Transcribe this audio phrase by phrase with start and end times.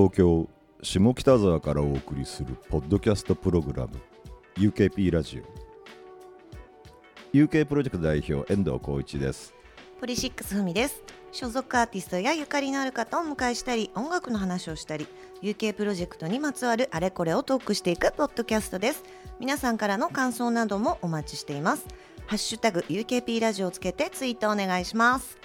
[0.00, 0.48] 東京
[0.82, 4.00] 下北沢からお送りするポッドキャストプログラム
[4.56, 5.42] UKP ラジ
[7.34, 7.36] オ。
[7.36, 9.52] UK プロジェクト代表遠藤浩一です。
[10.00, 11.02] ポリシックスふみです。
[11.32, 15.06] 所属アーティストやゆかりのある方をお迎えしたり音楽の話をしたり
[15.42, 19.04] UK プロジェクトにまつわるあれこれをトークしていくポッドキャストです。
[19.38, 21.84] 皆さんからの感想などもお待ちしています。
[22.26, 25.36] ハッシュタグ UKP ラジオをつけてツイートお願いします。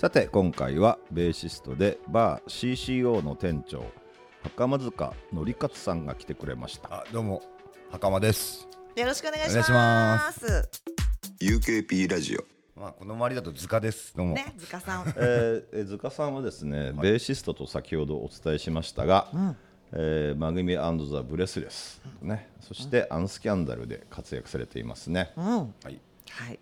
[0.00, 2.72] さて今回はベーシストでバー
[3.02, 3.84] CCO の店長
[4.42, 6.88] 袴塚則勝さんが来てくれました。
[6.90, 7.42] あどうも
[7.90, 8.66] 袴です。
[8.96, 9.76] よろしくお願いしお願いしま
[10.26, 10.70] ます
[11.38, 12.80] UKP ラジオ。
[12.80, 14.16] まあこの周りだと塚です。
[14.16, 15.04] どうも、ね塚さん。
[15.18, 19.28] えーえー塚さんはですね、ベーシストと先ほどお伝えしましたが、
[19.92, 25.34] えーマグミザ・ブレスレス、ね、そしてアンスキャンダルで活躍されていますね。
[25.36, 25.44] うん。
[25.44, 26.00] はい。
[26.30, 26.58] はい。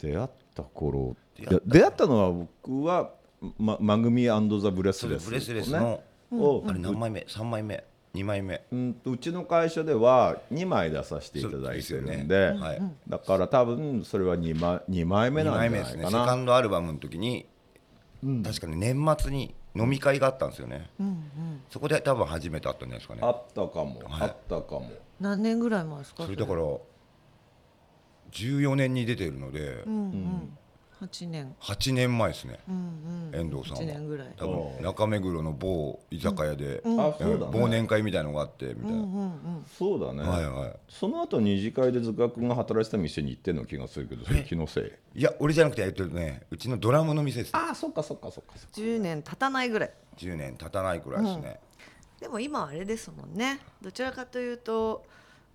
[0.00, 1.16] 出会った頃
[1.66, 3.10] 出会ったのは僕は、
[3.58, 6.00] ま、マグミザ・ブレスレス、それブレスレスの、
[6.32, 7.24] をあれ何枚目？
[7.28, 7.84] 三枚目？
[8.14, 8.62] 二枚目？
[8.70, 12.60] うんとうちの会社では2枚出させていただいてるんでね。
[12.60, 12.82] はい。
[13.08, 16.02] だから多分それは2枚 ,2 枚目二なんじゃな枚目ですね。
[16.02, 16.26] セいかな。
[16.26, 17.46] カンドアルバムの時に、
[18.44, 20.90] 確かに年末に飲み会があったんですよね、
[21.70, 23.20] そこで多分初めて会ったんじゃないですかね。
[23.22, 24.28] あったかも、はい。
[24.28, 24.90] あったかも。
[25.18, 26.24] 何年ぐらい前ですか？
[26.24, 26.62] それだから
[28.32, 30.58] 14年に出てるので、うんうん
[31.02, 31.54] 8年。
[31.60, 33.40] 8年前ですね、うんうん。
[33.40, 33.82] 遠藤さんは。
[33.82, 34.28] 8年ぐらい。
[34.36, 36.94] 多分中目黒の某居酒屋で、うん。
[36.94, 37.14] うだね。
[37.24, 40.76] 忘年会みたいのがあってみたいな、うんうんそうだね、はいはい。
[40.88, 44.80] その後二次会で塚君が働いてた店に行ってんの気がするけどそれ気のせ
[45.14, 45.18] い。
[45.18, 48.72] いや俺じゃなくてえっとねうちのドラムの店ですああそっかそっかそっかそっか。
[48.74, 49.90] 10年経たないぐらい。
[50.16, 51.58] 10年経たないくらいですね、
[52.20, 53.60] でも今はあれですもんね。
[53.80, 55.04] どちらかというと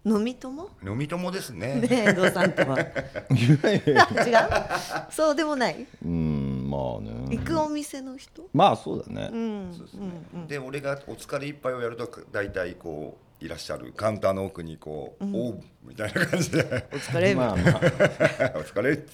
[0.06, 0.70] 飲み友？
[0.86, 1.82] 飲み友ですね。
[1.82, 2.80] ね遠藤さんとは。
[3.32, 5.12] 違う？
[5.12, 5.86] そうでもない？
[6.04, 7.38] うんまあね。
[7.38, 8.50] 行くお店の人？
[8.54, 10.12] まあそうだね、うんそうですね。
[10.48, 16.88] で俺がお疲れ一杯をやると大体こういらっしゃるカウンターの奥にこう「おう」みたいな感じで。
[16.92, 17.34] お疲れ。
[17.36, 19.12] みたいな、まあまあ「お疲れ」って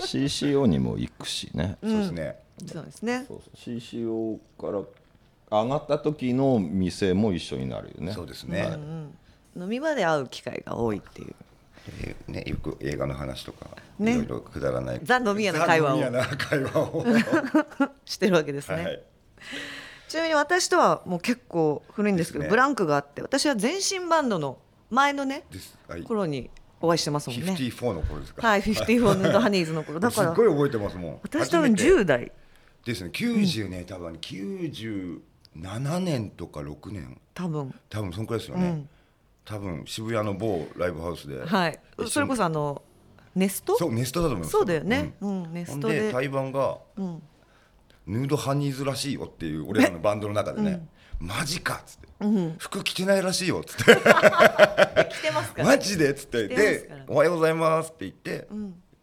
[0.00, 2.36] CCO にも行くしね、そうですね。
[2.66, 3.24] そうですね。
[3.28, 3.76] そうそう。
[3.76, 4.82] CCO から
[5.62, 8.12] 上がった時の店も一緒になるよね。
[8.12, 8.76] そうですね,、
[9.56, 11.34] 飲み場で会う機会が多いっていう。
[12.02, 13.66] えーねよく映画の話とか、
[13.98, 14.12] ね。
[14.12, 15.00] いろいろくだらない。
[15.02, 17.04] ザ飲み屋の会話を。
[18.04, 19.02] してるわけですね、はい。
[20.08, 22.50] ちなみに私とはもう結構古いんですけどね。
[22.50, 24.58] ブランクがあって私は全身バンドの
[24.90, 25.44] 前のね
[25.88, 26.02] はい。
[26.02, 27.52] 頃にお会いしてますもんね。
[27.52, 28.46] 54の頃ですか。
[28.46, 29.98] はい54ヌー ドハニーズの頃。
[30.00, 31.20] だからすっごい覚えてますもん。
[31.22, 32.02] 私多分初めて。
[32.02, 32.32] 10代。
[32.84, 33.10] ですね。
[33.12, 34.12] 90年、多分。
[34.14, 37.74] 97年とか6年多分。
[37.88, 38.88] 多分そんくらいですよね、うん
[39.44, 41.78] 多分渋谷の某ライブハウスで、はい。
[42.08, 42.82] それこそあの
[43.34, 43.76] ネスト？
[43.76, 44.52] そうネストだと思います。
[44.52, 45.14] そうだよね。
[45.20, 45.52] うん。
[45.52, 46.12] ネほんでストで。
[46.12, 47.22] 対バンが、ん。
[48.06, 50.86] ヌードハニーズらしいよっていう俺らのバンドの中でね、
[51.20, 52.08] マジかっつって、
[52.58, 53.94] 服着てないらしいよっつって。
[53.94, 56.48] 来てますから マジでっつって。
[56.48, 58.48] でから「おはようございます」って言って、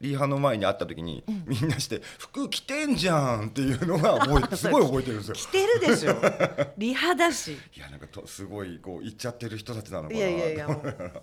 [0.02, 5.36] リハの前に会った時に、みんなして「服着てんじゃん」っていうのが覚えて すごい覚えてるんですよ。
[5.36, 6.16] 来てるでしょ。
[6.78, 7.58] リハだし。
[7.76, 10.20] いやなんかとすごいこう言っちゃってる人たちなのかな。
[10.20, 11.18] いやいやいやもう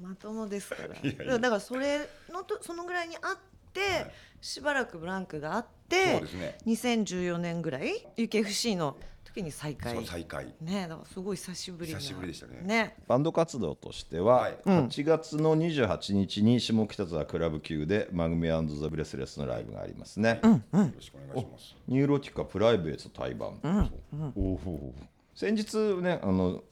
[0.00, 0.94] まともですから。
[1.02, 1.38] いやいや。
[1.38, 3.38] だからそれのとそのぐらいにあっ
[3.72, 6.58] て、しばらくブランクがあってそうですね。
[6.66, 8.96] 2014年ぐらい UKFC の
[9.34, 9.94] 時に再開。
[9.94, 10.54] そう再開。
[10.60, 11.98] ねだからすごい久しぶりな。
[11.98, 12.60] 久しぶりでしたね。
[12.62, 12.96] ね。
[13.08, 14.58] バンド活動としては、はい。
[14.64, 21.76] 8月の28日に下北沢 CLUB Que で MAGUMI the BREATHLESS のライブがありますね、よろしくお願いします。
[21.88, 23.90] ニューロティカプライベート対バン、
[24.36, 24.94] おお
[25.34, 26.62] 先日ねあの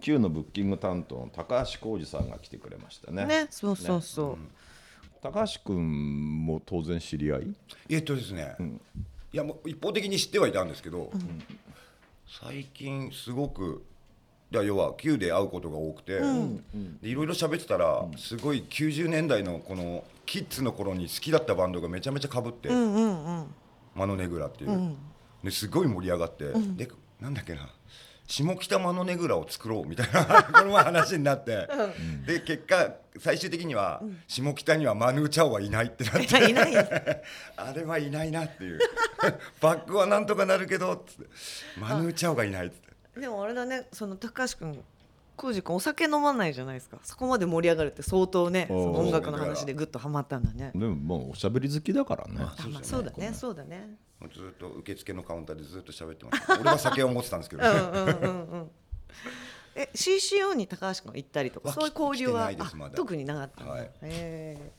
[0.00, 3.24] Q のブッキング担当の高橋浩二さんが来てくれましたね。
[3.24, 4.38] ねそうそうそう、
[5.22, 7.54] 高橋君も当然知り合い？
[7.88, 8.54] えっとですね、
[9.32, 11.10] いやもう一方的に知ってはいたんですけど、
[12.28, 13.84] 最近すごく
[14.52, 16.20] いや要は Q で会うことが多くて、
[17.02, 24.94] でいろいろ喋ってたら、すごい90年代のこのキッズの頃に好きだったバンドがめちゃめちゃかぶって、マノネグラっていう、
[25.42, 26.88] ですごい盛り上がって、で
[27.20, 27.68] なんだっけな
[28.26, 31.68] 下北マノネグラを作ろうみたいな この前話になって、
[32.26, 36.48] で結果最終的には、下北にはマヌーチャオはいないってなって。
[36.50, 36.76] いない。
[37.56, 38.80] あれはいないなっていう。
[39.60, 41.30] バックはなんとかなるけどつって。
[41.78, 42.76] マヌーチャオがいないっつっ
[43.14, 44.84] てでもあれだねその高橋君
[45.36, 46.98] 浩司君お酒飲まないじゃないですか。
[47.02, 50.72] そこまで盛り上がるって相当ねその音楽の話でぐっとハマったんだね。
[50.74, 52.34] でももうおしゃべり好きだからね。
[52.40, 53.96] あまあそうだねそうだね
[54.32, 56.60] ずっと受付のカウンターでずっと喋ってました。
[56.60, 57.62] 俺は酒を持ってたんですけど、
[59.74, 62.50] え CCO に高橋君が行ったりとかわそういう交流は
[62.94, 63.82] 特になかったはい。
[63.82, 64.72] へえ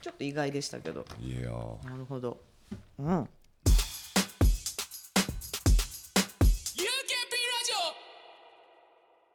[0.00, 1.04] ちょっと意外でしたけど。
[1.20, 1.84] いやー。
[1.90, 2.38] なるほど。
[2.98, 3.28] うん。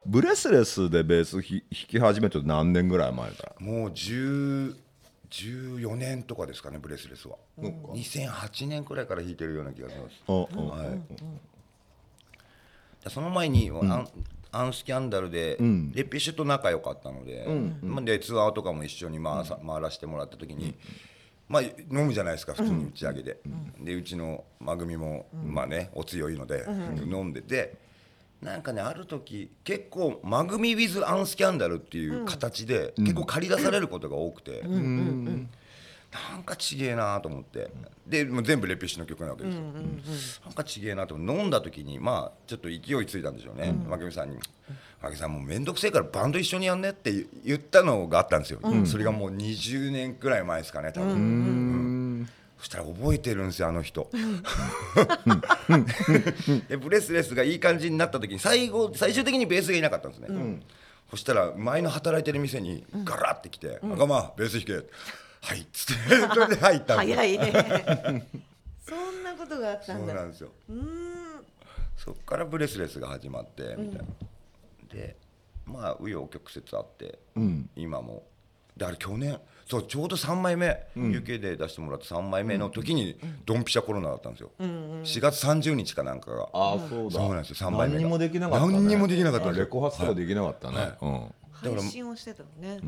[0.06, 4.74] ブレスレスでベースひ弾き始めて何年ぐらい前だもう10
[5.30, 7.36] 14年とかですかねブレスレスは。
[7.58, 10.22] 2008年くらいから弾いてるような気がします。
[10.26, 10.94] あ、は
[13.06, 13.10] い。
[13.10, 14.08] その前に、アン
[14.52, 15.56] アンスキャンダルで、
[15.92, 17.46] レピッシュと仲良かったので,、
[17.82, 20.74] まあ、でツアーとかも一緒に回さ、回らせてもらった時に、
[21.48, 23.38] まあ、飲むじゃないですか普通に打ち上げで、
[23.80, 26.66] でうちのま組も、まあねお強いので、
[27.06, 27.76] 飲んでて
[28.42, 34.62] なんかねある時結構ま組 with アンスキャンダルっていう形で、結構借り出されることが多くて。
[36.10, 37.70] なんかちげえなと思って。
[38.04, 39.62] でもう全部レピッシュの曲なわけですよ、
[40.44, 41.40] なんかちげえなと思って。
[41.40, 43.72] 飲んだ時にまあちょっと勢いついたんでしょうね。
[43.88, 44.38] 真美さんに
[45.00, 51.89] 「真美さんもう面倒くせえからバンド一緒にやんね」って言ったのがあったんですよ、それがもう20年くらい前ですかね多分、うん
[52.60, 54.10] そしたら覚えてるんですよあの人。
[56.68, 60.60] でブレスレスがいい感じになった時に最後最終的にベースがいなかったんですね、
[61.10, 64.86] そしたら前の働いてる店にガラって来て「仲間ベース弾け」
[65.42, 66.02] はいっつって。
[66.34, 67.16] それで入ったんですよ。
[67.16, 68.26] 早いね。
[68.86, 70.12] そんなことがあったそんだ。
[70.12, 70.50] うなんですよ。
[71.96, 74.04] そっからブレスレスが始まってみたいな、
[74.92, 75.16] で
[75.64, 77.18] まあ紆余曲折あって、
[77.74, 78.26] 今も。
[78.76, 79.38] だから去年
[79.70, 86.48] そうちょうど3枚目、UK で出してもらった3枚目の時にドンピシャコロナだったんですよ、4月30日かなんかが。
[86.52, 87.20] あそうだ。
[87.20, 88.00] そうなんですよ3枚目が。
[88.00, 89.46] 何にもできなかった、ね、何にもできなかった。
[89.46, 91.34] んですよレコ発とかできなかったね、うん。
[91.52, 92.80] 配信をしてたのね、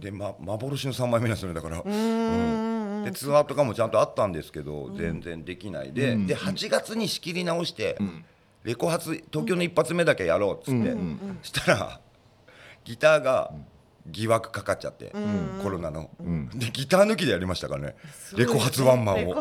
[0.00, 1.82] で、ま、幻の3枚目なんですよねだから。
[1.84, 7.98] うんでツアーとかもちゃんとあったんですけど、全然できないで,、で8月に仕切り直して、
[8.62, 10.96] レコ発東京の一発目だけやろうっつって、
[11.42, 12.00] そしたら
[12.84, 13.52] ギターが
[14.06, 15.12] 疑惑かかっちゃって、
[15.62, 16.10] コロナの、
[16.54, 17.96] でギター抜きでやりましたからね。
[18.36, 19.36] レコ発ワンマンを。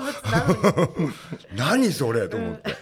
[1.56, 2.75] 何それと思って。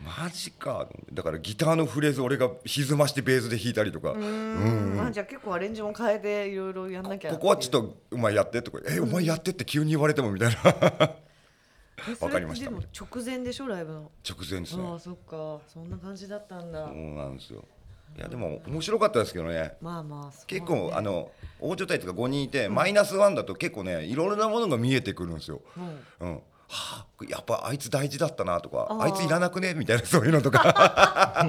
[0.00, 0.88] マジか。
[1.12, 4.10] だからギターのフレーズ俺が歪ましてベースで弾いたりとか。
[4.10, 7.30] あじゃあ結構アレンジも変えていろいろやんなきゃ。
[7.30, 8.80] ここはちょっとお前やってとか。
[8.86, 10.72] えお前やってって急に言われてもみたいな。
[12.18, 12.68] と わかりました。
[12.68, 13.68] でも直前でしょ？
[13.68, 14.10] ライブの。
[14.28, 14.84] 直前ですね。
[14.86, 15.60] ああそっか。
[15.68, 17.64] そんな感じだったんだ、そうなんですよ
[18.16, 19.74] いやでも面白かったですけどね。
[19.80, 25.62] まあまあ結構あの大所帯とか5人いて、マイナスワンだと結構ねいろいろなものが見えてくるんですよ。
[26.20, 26.42] うん。
[26.68, 31.46] はあ、やっぱあいつ大事だったなとかあいついらなくねみたいなそういうのとか。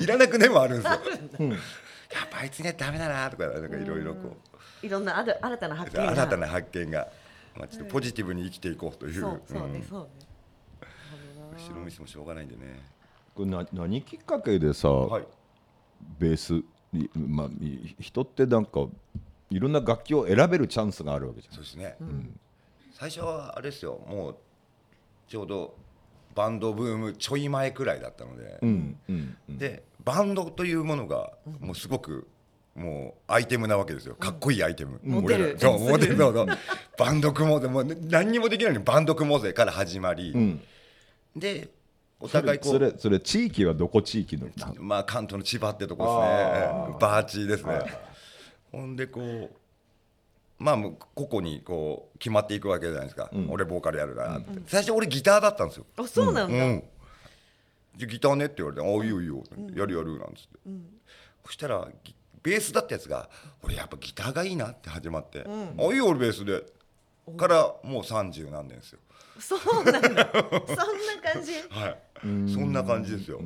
[0.00, 0.62] いらなくねも。
[0.62, 1.00] あるんですよ。
[1.50, 4.36] やっぱあいつねダメだなとかなんかいろいろこ
[4.82, 6.12] いろんなある新たな発う見が。
[6.12, 7.08] 新たな発見が、
[7.56, 9.20] まあ、ちょっとポジティブに生きていこうという。
[9.20, 9.82] そうそうねん。
[9.82, 10.08] そうね。
[11.56, 12.82] 後ろ見せもしょうがないんでね。
[13.34, 15.24] これな何きっかけでさ、はい。
[16.18, 16.62] ベース
[16.92, 18.86] に、まあ、い人ってなんか
[19.50, 21.54] いろんな楽器を選べるチャンスがあるわけじゃん。
[21.54, 21.96] そうですね、
[22.92, 24.00] 最初はあれですよ。
[24.06, 24.36] もう
[25.28, 25.74] ちょうど
[26.34, 31.30] バンドブームちょい前くらいだったので、うんうんでバンドというものが
[31.60, 32.26] もうすごく
[32.74, 34.14] もうアイテムなわけですよ。
[34.14, 35.44] かっこいいアイテム、モテる。
[35.44, 36.16] 俺らそうモテる。
[36.16, 36.46] そうそう。
[36.98, 37.68] バンド組もうぜ。
[37.68, 40.58] もう何にもできないのにバンド組もうぜから始まり、
[41.36, 41.68] で
[42.22, 44.48] おそれ互いこそうれそれ地域はどこ地域の？
[44.78, 46.14] まあ関東の千葉ってとこです
[46.92, 46.96] ね。
[47.00, 47.80] バーチーですね、
[48.70, 49.50] ほんでこう
[50.62, 56.84] まあもう個々にこう決まっていくわけじゃないですか、俺ボーカルやるなって、最初俺ギターだったんですよ、あそうなんだ、うん、
[57.96, 59.42] じゃあギターねって言われて「ああいいよいいよ」
[59.74, 60.58] やるやる」なんつって、
[61.44, 62.14] そしたらギ
[62.44, 63.28] ベースだったやつが
[63.64, 66.62] 「俺やっぱギターがいいな」って始まって「あいいよ俺ベースで」
[67.36, 68.98] からもう30何年ですよ。
[69.38, 70.02] そうなんだ。
[70.02, 70.22] そんな
[71.32, 71.52] 感じ？
[71.70, 71.98] はい。
[72.22, 73.40] そんな感じですよ、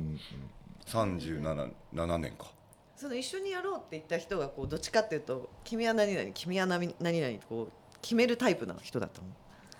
[0.85, 2.51] 37 7年か。
[2.95, 9.27] その一緒にやろうって言った人がこうどっちかっていうと君は何々君は何何こう決めるタイプな人だったの？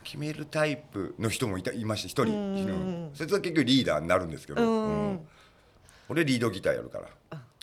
[0.03, 2.33] 決めるタイプの人もいたいました一人。
[2.33, 3.11] うん。
[3.13, 5.27] そいつは結局リーダーになるんですけど、うん。
[6.09, 7.07] 俺リードギターやるから。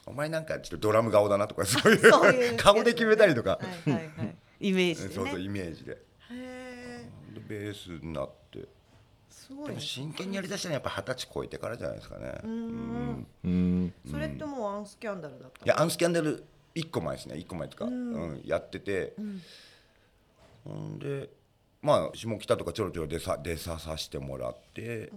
[0.06, 4.36] お前なんかちょっとドラム顔だなとかそういう顔で決めたりとか、はいはいはい。
[4.60, 6.02] イメージそうそうイメージで
[7.48, 8.66] ベースになって。
[9.28, 9.68] すごいね。
[9.68, 12.48] でも真剣にやりだしたのはやっぱ二十歳超えてからじゃないですかね、う
[13.48, 13.92] ん。
[14.10, 17.34] それってもうアンスキャンダルだったいやアンスキャンダル1個前ですね。
[17.34, 18.42] 1個前とか、うん。
[18.44, 19.14] やってて、
[20.64, 21.30] ほんで
[21.82, 25.12] まあ下北とかちょろちょろ出さ出ささせてもらって、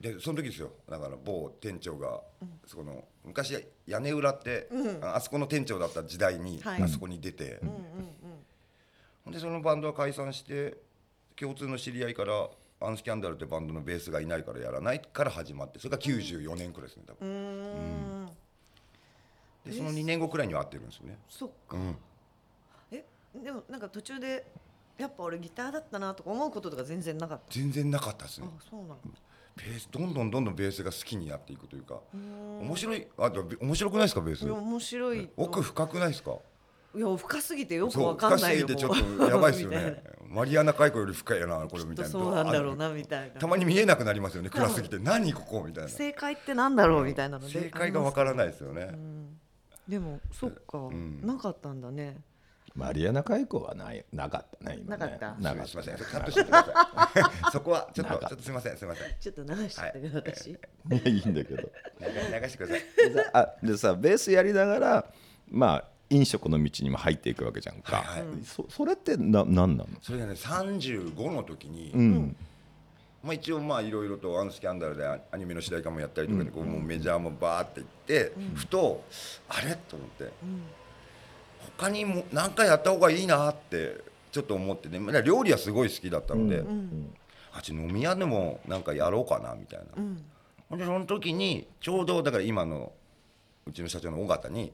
[0.00, 0.70] でその時ですよ。
[0.88, 2.20] だから某店長が、
[2.66, 4.68] そこの昔屋根裏って、
[5.02, 6.82] ああそこの店長だった時代に、はい。
[6.82, 7.60] あそこに出て、
[9.24, 10.76] ほんでそのバンドは解散して
[11.38, 12.48] 共通の知り合いから
[12.80, 18.26] アンスキャンダルってバンドのベースがいないからやらないから始まってそれが94年くらいですね多分、うん。
[19.66, 21.18] でその2年後くらいには会ってるんですよね。
[21.28, 21.76] そっか。
[21.76, 21.96] うん。
[22.92, 23.04] え
[23.42, 24.46] でもなんか途中で
[24.96, 27.44] やっぱ俺ギターだったなとか思うこととか全然なかった？
[27.50, 28.48] 全然なかったですね。
[28.48, 28.98] あそうなの
[29.56, 32.00] ベースどんどんどんどんベースが好きになっていくというか。
[32.14, 34.48] 面白いあ面白くないですかベース？
[34.50, 35.32] 面白いと。
[35.36, 36.36] 奥深くないですか？
[36.94, 40.02] いや深すぎてよくわかんないよ深すぎてちょっとやばいですよね。
[40.28, 42.10] マリアナ海溝より深いよなこれみたいな。
[42.10, 43.40] そうなんだろうなみたいな。
[43.40, 44.98] たまに見えなくなりますよね暗すぎて。
[44.98, 45.90] 何ここみたいな。
[45.90, 47.52] 正解ってなんだろうみたいなのね。
[47.52, 48.90] 正解がわからないですよね。
[49.88, 51.26] でもそっか、ん。
[51.26, 52.18] なかったんだね。
[52.74, 55.04] マリアナ海溝はないなかったね今ね。
[55.04, 55.34] なかった。
[55.40, 55.96] なかっすみません。
[55.96, 56.68] カットしてくださ
[57.48, 57.52] い。
[57.52, 59.14] そこはちょっとちょっと すみませんすみません。
[59.18, 60.54] ちょっと流しちゃったけど、私。
[60.54, 61.70] た いやいいんだけど。
[62.00, 62.84] 流流してください。
[63.32, 65.12] あでさベースやりながら
[65.48, 68.28] まあ飲食の道にも入っていくわけじゃんか、はいはい。
[68.44, 69.86] そそれってな何なの？
[70.00, 72.36] それがね35の時に、うん。
[73.22, 79.02] まあ、一応まあいろいろと「アンスキャンダル」でアアニメの主題歌もやったりとかでこうもうメジャーもバーっていって、ふと
[79.48, 79.74] あれ？
[79.74, 80.32] と思って、
[81.76, 83.98] 他にも何かやった方がいいなって
[84.30, 85.00] ちょっと思ってね。
[85.00, 86.62] まあ料理はすごい好きだったので、
[87.52, 89.86] あっち飲み屋でもなんかやろうかなみたいな、
[90.70, 92.92] ほんでその時にちょうどだから今の
[93.66, 94.72] うちの社長の尾形に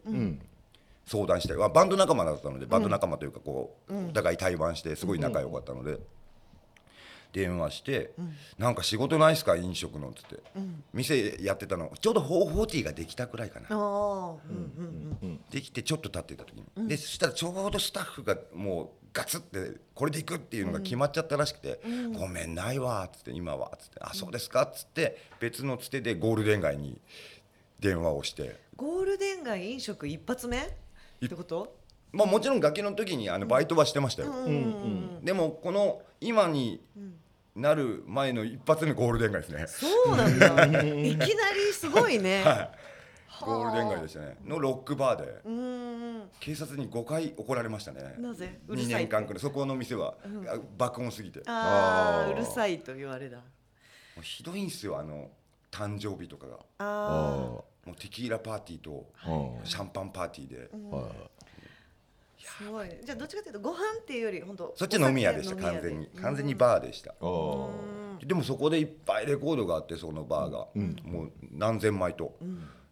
[1.07, 5.99] 相談して、まあバンド仲間だったのでバンド仲間というかこう、お互い対バンしてすごい仲良かったので。
[7.33, 8.13] 電話して、
[8.59, 9.57] なんか仕事ないっすか？
[9.57, 10.37] 飲食のっつって、
[10.93, 11.91] 店やってたの。
[12.01, 14.35] ちょうど440ができたくらいかな、うん
[15.21, 21.81] うんできてちょっと経ってた時に、でそしたらちょうどスタッフがもうガツってこれでいくっていうのが決まっちゃったらしくて
[22.17, 27.01] 「ごめんないわ」っつって「今は」っつって「あそうですか」っつって別のつてでゴールデン街に
[27.81, 28.63] 電話をして。
[28.77, 30.84] ゴールデン街飲食一発目？
[31.27, 31.77] ってこと？
[32.13, 34.33] まあ、もちろんガキの時にあのバイトはしてましたよ、
[35.23, 36.81] でもこの今に
[37.57, 40.47] なる前の一発目ゴールデン街ですね、そうなんだ。
[40.85, 42.45] いきなりすごいね、
[43.43, 44.37] ゴールデン街でしたね。
[44.45, 46.25] のロックバーで。
[46.41, 48.15] 警察に5回怒られましたね。
[48.19, 48.61] なぜ？
[48.69, 50.15] うる2さい年間くらいそこの店は、
[50.49, 51.41] あ爆音すぎて。
[51.41, 53.39] もああうるさいと言われだ。
[54.19, 55.31] うひどいんですよあの
[55.73, 56.59] 誕生日とかが。
[56.79, 60.71] あもうテキーラパーティーとあシャンパンパーティーで、
[62.39, 62.89] すごい。
[63.05, 66.07] じゃあどっちかというとご飯っていうより本当そっち飲み屋でした完全に。
[66.21, 67.15] 完全にバーでした、
[68.25, 70.67] でもそこでいっぱいレコードがあってそのバーが、
[71.05, 72.35] もう何千枚と、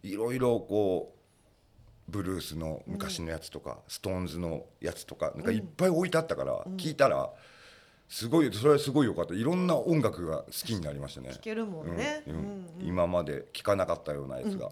[0.03, 7.31] いろいろこうブルースの昔のやつとか、ストーンズのやつとかなんかいっぱい置いてあったから、聞いたら
[8.09, 9.35] すごいそれはすごい良かった。
[9.35, 11.31] いろんな音楽が好きになりましたね。
[11.31, 12.67] 聞けるもんね、うんうん。
[12.83, 14.71] 今まで聴かなかったようなやつが、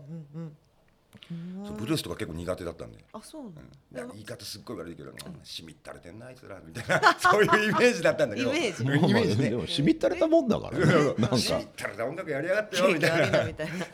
[1.65, 2.99] そうブルースとか結構苦手だったんで。
[3.13, 7.15] あそうなの、いや言い方すっごい悪いけど、しみったれてんなあいつらみたいな。
[7.19, 8.51] そういうイメージだったんだけど。
[8.51, 8.83] イメージ。
[8.83, 9.51] イメージね。
[9.51, 11.15] でもしみったれたもんだからね。
[11.19, 13.45] なんしみっかたれた音楽やりやがってよ みたいな。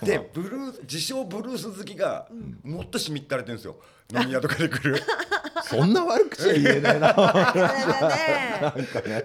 [0.02, 2.28] でブルー自称ブルース好きが
[2.62, 3.76] もっとしみったれてるんですよ
[4.14, 5.00] 飲み屋とかで来る。
[5.64, 7.12] そんな悪口は言えないな。
[9.06, 9.24] ね。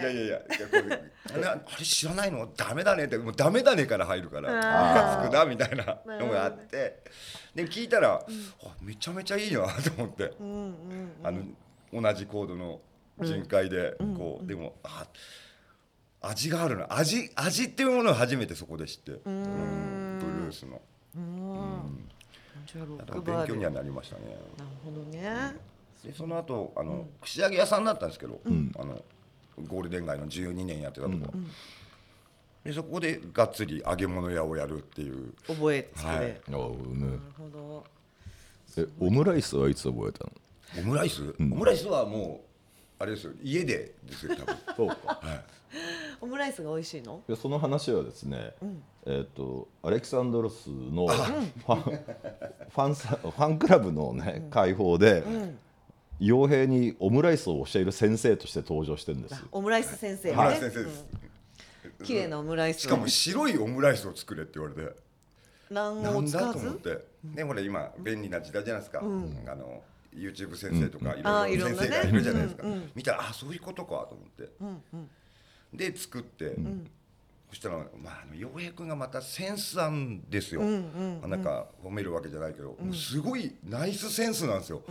[0.00, 1.02] いやいやいやいやこれ。
[1.32, 2.48] あれあれ知らないの？
[2.56, 3.16] ダメだねって。
[3.18, 4.52] もうダメだねから入るから。
[4.52, 7.02] ムカつくなみたいなのがあって。
[7.54, 8.22] で聞いたら、あ
[8.82, 10.32] めちゃめちゃいいなと思って、
[11.22, 11.42] あの
[11.92, 12.80] 同じコードの
[13.18, 15.06] 巡回でこう、でもあ
[16.20, 16.86] 味があるな。
[16.90, 20.18] 味味っていうものを初めてそこで知って、うん。
[20.20, 20.82] ブルースの
[22.72, 24.36] じゃあロックバー勉強にはなりましたね。
[24.84, 25.56] ほどね、
[26.04, 28.40] でその後あの、串揚げ屋さんだったんですけど、
[28.78, 29.02] あの
[29.66, 31.32] ゴールデン街の12年やってたとこ、
[32.64, 35.34] でそこでがっつり揚げ物屋をやるっていう。
[35.46, 36.40] 覚えつきで、はい。
[36.48, 37.84] なるおうねほど。
[38.78, 40.24] えオムライスはいつ覚えた
[40.80, 40.86] の？
[40.86, 42.44] オムライス、オムライスはも
[42.98, 43.32] うあれですよ。
[43.42, 44.56] 家でですよ多分。
[44.76, 45.20] そうか
[46.20, 47.22] オムライスが美味しいの？
[47.26, 48.52] でその話はですね、
[49.06, 55.24] えっ、とアレキサンドロスのファンファンサファンクラブのね会報で、
[56.20, 59.42] 傭兵にオムライスを教える先生として登場してるんです。
[59.50, 60.56] オムライス先生ね、はい。
[60.56, 61.06] 先生です、
[62.00, 62.06] うん。
[62.06, 62.78] 綺麗なオムライス。
[62.78, 64.94] をしかも白いオムライスを作れって言われて。
[65.70, 66.52] 卵黄なんを使わず？
[66.52, 71.88] だと思って、でほら今便利な時代じゃないですか、あの YouTube 先生とかいろいろいろんなね。
[71.88, 72.64] 先生がいるじゃないですか、
[72.96, 74.52] 見たらあそういうことかと思って、
[75.72, 76.56] で作って、
[77.50, 84.82] そしたら、まあ、あの洋平君がまたセンスなんですよ、なんか褒めるわけじゃないけど、もうすごいナイスセンスなんですよ、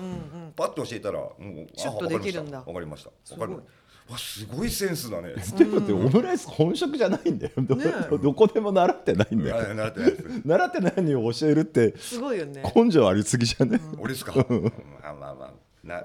[0.56, 2.60] パッと教えたらもうちょっとできるんだ。
[2.60, 3.10] わかりました。
[3.36, 5.36] わかりましたわすごいセンスだね。
[5.56, 8.10] でもってオムライス本職じゃないんだよ、どねえ。
[8.10, 9.58] どどこでも習ってないんだよ。
[9.58, 10.14] あ習ってない
[10.46, 12.64] 習ってないのに教えるってすごいよね。
[12.76, 14.34] 根性ありすぎじゃね、俺ですか？
[14.34, 14.44] ま
[15.10, 15.54] あまあまあ。
[15.84, 16.04] な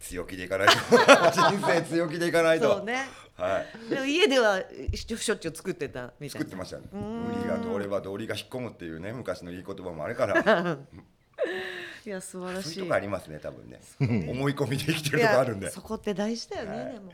[0.00, 0.74] 強気でいかないと。
[1.30, 2.78] 人生強気でいかないと。
[2.78, 3.06] そうね
[3.40, 3.90] はい。
[3.90, 4.62] でも家では
[4.94, 6.44] しょしょっちゅう作ってたみたいな。
[6.44, 6.84] 作ってましたね。
[6.92, 10.78] 売りが通れば道理が引っ込むっていうね昔のいい言葉もあるから。
[12.06, 12.74] いや素晴らしい。
[12.74, 13.80] そういうとこありますね多分ね。
[14.30, 15.70] 思い込みで生きてるとこあるんで。
[15.70, 16.92] そこって大事だよね、はい。
[16.94, 17.12] でも。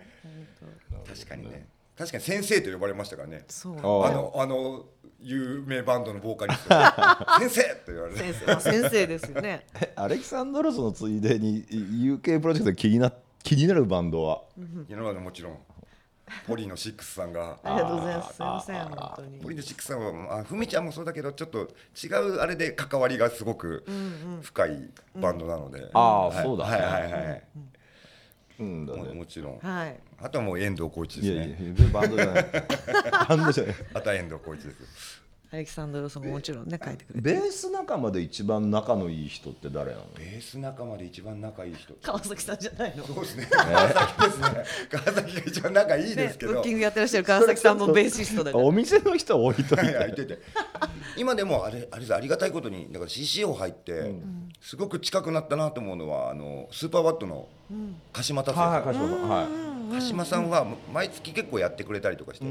[0.90, 1.66] 本確かにね。
[1.96, 3.44] 確かに先生と呼ばれましたからね。
[3.48, 3.76] そう。
[3.76, 4.84] ああのあの
[5.20, 6.74] 有名バンドのボーカリスト。
[7.40, 9.06] 先生って言われて先生。
[9.06, 9.66] ですよね。
[9.80, 14.42] え アレキサンドロスのついでに UK プロジェクトで気にな気になるバンドは。
[14.88, 15.58] 今までもちろん
[16.46, 17.58] ポリのシックスさんが。
[17.62, 18.34] ありがとうございます。
[18.34, 19.38] すいません本当に。
[19.40, 21.68] ポリのシックスさんはあふみちゃんもそうだけどちょっと
[22.02, 23.84] 違うあれで関わりがすごく
[24.42, 26.44] 深いバンドなので、ああはい。
[26.44, 26.64] そうだ。
[26.70, 27.42] ねはいはいはい、
[28.60, 29.14] うんだもね。
[29.14, 29.58] もちろん。
[29.58, 29.96] はい。
[30.20, 32.46] あとはもう遠藤浩一ですいやいねやバンドじゃない。
[33.28, 33.74] バンドじゃない。
[33.94, 37.32] あとは遠藤浩一ですアレキサンドロスももちろんね書いてくれて。
[37.32, 40.04] ベース仲間で一番仲のいい人って誰なの？
[40.18, 43.04] ベース仲間で一番仲いい人川崎さんじゃないの？
[43.06, 43.48] そうですね。
[43.50, 44.64] 川崎ですね。
[44.90, 48.64] 川崎が一番仲いいでねすけど、ブッキングやってらっしゃる川崎さんもベーシストだから。
[48.64, 50.42] お店の人置いといはいてはい言ってて。
[51.16, 54.14] 今でもあれあれありがたいことにだから CCO 入って、
[54.60, 57.48] すごく近くなったなと思うのはあのスーパーバットの
[58.12, 59.28] 鹿島達也さん、はいはい鹿島さん。
[59.28, 59.46] はい。
[59.92, 62.44] 鹿島さんは毎月結構やってくれたりとかして、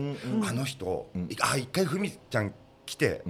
[0.48, 1.10] あの人、
[1.42, 2.54] あ一回ふみちゃん
[2.86, 3.24] 来て、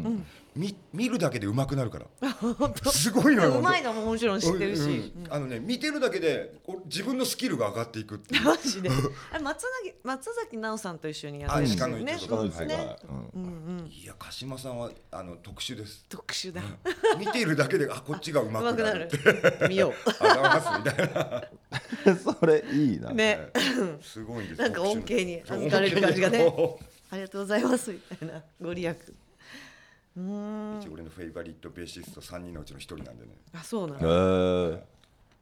[0.56, 2.06] み見るだけで上手くなるから。
[2.92, 8.44] すごいのようまいのももちろん知ってるし、うんうんあのね見てるだけでお自分のスキルが上がっていくっていう。
[8.46, 8.90] マジで。
[9.32, 12.96] あれ松崎松崎奈緒さんと一緒にやってるんですよねね
[13.34, 16.06] うんいや鹿島さんはあの特殊です。
[16.08, 16.62] 特殊だ。
[17.20, 19.10] 見ているだけであこっちが上手くなる。
[19.10, 19.70] うまくなる。
[19.70, 22.16] 見よあざますみたいな。
[22.40, 23.10] それいいな。
[23.10, 23.50] うね
[24.02, 24.62] すごいんです。
[24.62, 26.54] なんか恩恵に預かれる感じがね。
[27.12, 28.96] ありがとうございますみたいなご利益
[30.18, 33.32] 一応俺のフェイバリットベーシスト3人のうちの1人なんでね。
[33.54, 34.08] あそうなんへだ
[34.78, 34.84] え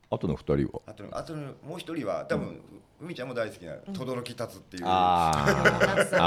[0.09, 0.81] あとの二人は？
[0.87, 2.59] あとあとのもう一人は多分、
[2.99, 4.83] 海ちゃんも大好きな轟達っていう。
[4.85, 6.17] あ夏さん大好きですか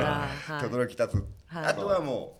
[0.00, 0.58] ら。
[0.58, 0.70] はい。
[0.70, 1.16] 轟達、
[1.46, 1.64] はい。
[1.66, 2.38] あとはも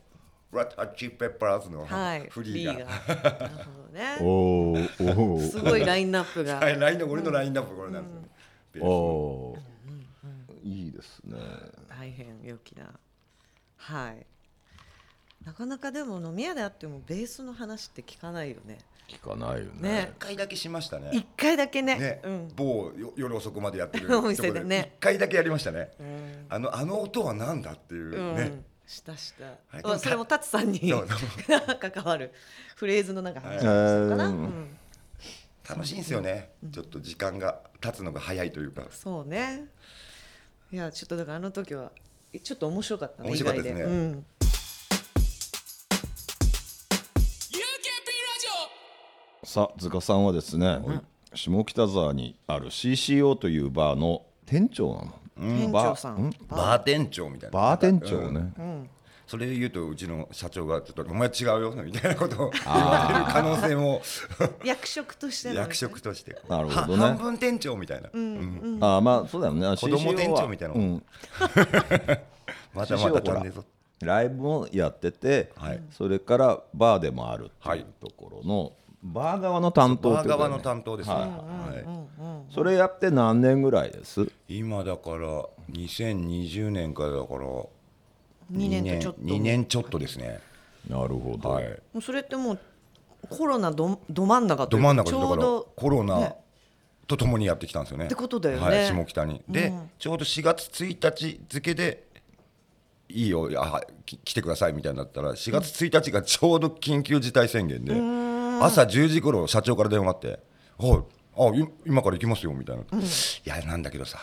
[0.53, 2.29] うラッタチペッパーズのはい。
[2.31, 4.17] フリーが、なるほどあね。
[4.21, 5.19] おー。
[5.19, 6.57] おーすごいラインナップが。
[6.57, 7.77] はい、ラインの俺のラインナップ。
[7.77, 8.23] これなんですよ、
[8.73, 8.83] ベー。
[8.83, 11.39] スおーいいですね。
[11.89, 12.91] 大変良きな。
[13.77, 14.27] はい
[15.45, 18.79] なかなかでも飲み屋であってもベースの話って聞かないよね。
[19.09, 19.89] 聞かないよね。
[19.89, 20.13] ね。
[20.13, 21.11] 一回だけしましたね。
[21.13, 21.99] 一回だけね。
[21.99, 22.49] ね、うん。
[22.55, 24.95] 某よ夜遅くまでやってる お店でね。
[24.99, 26.47] 一回だけやりましたね、うん。
[26.49, 28.37] あのあの音はなんだっていううん。
[28.37, 29.57] ね、したした、はい。
[29.83, 30.81] あそれもタツさんに
[31.81, 32.33] 関わる。
[32.77, 34.33] フレーズのなんか話したのかな、はい。
[34.33, 34.79] うん。
[35.69, 38.87] 楽しいんですよね、ちょっと時間が経つのが早いというか。
[38.91, 39.67] そうね。
[40.73, 41.93] いやちょっとだからあの時は
[42.43, 44.23] ちょっと面白かったね面白かったですね
[49.53, 50.79] さあ塚さんはですね、
[51.35, 56.33] 下北沢にある CCO というバーの店長なの、店長さん。
[56.49, 56.83] バー。
[56.83, 57.61] 店長みたいな。
[57.61, 58.51] バー店長ね、
[59.27, 64.01] それで言うとうちの社長がちょっとお前違うよみたいなことを言われる可能性も
[64.65, 66.35] 役職として役職として。
[66.49, 67.03] なるほどね。
[67.03, 69.77] は半分店長みたいな、うんああまあそうだよね。
[69.77, 71.05] 子供店は長みたいなうん、
[72.73, 73.67] またまた飛んでぞ。
[74.01, 75.83] ライブもやってて、はい。
[75.91, 80.39] それからバーでもあるってはいいうところの、バー側の担当ってことだよね。
[80.39, 81.25] バー側の担当ですね、はい。
[81.25, 81.29] は
[81.81, 84.31] いそれやって何年ぐらいです？
[84.49, 87.41] 今だから2020年からだから
[88.53, 89.21] 2年とちょっと。
[89.23, 90.41] 2年ちょっとですね。
[90.89, 91.65] なるほど、はい。
[91.65, 92.59] もうそれってもう
[93.29, 96.37] コロナどど真ん中というかど真ん中でちだからょうどコロナね。
[97.09, 98.05] とともにやってきたんですよね。
[98.07, 98.63] ってことだよね。
[98.63, 99.43] はい、下北に。
[99.49, 102.05] で、ちょうど4月1日付で
[103.09, 107.95] いいよあき来てくださいみたいになったら4月1日がちょうど緊急事態宣言で
[108.65, 110.39] 朝10時頃社長から電話があって
[110.79, 111.03] 「はい
[111.35, 113.03] あい今から行きますよ」みたいな「い
[113.45, 114.19] やなんだけどさ」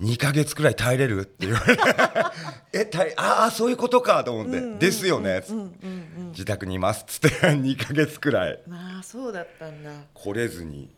[0.00, 1.82] 2ヶ月くらい耐えれるって言われて。
[2.72, 5.86] え耐えああそういうことかと思って「ですよね」つって
[6.30, 7.28] 自宅にいます」っつって。
[7.50, 8.60] 2ヶ月くらい。
[8.68, 9.90] まあそうだったんだ。
[10.14, 10.88] 来れずに。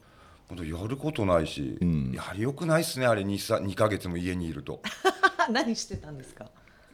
[0.48, 1.78] 本当やることないし、
[2.12, 4.82] やりよくないっすねあれ 2, さ2ヶ月も家にいると。
[5.48, 6.50] 何してたんですか？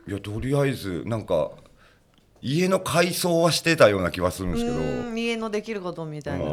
[0.06, 1.50] いやとりあえずなんか
[2.46, 6.44] 家の改装はしてたような気はするんですけど、うん家のできることみたいな。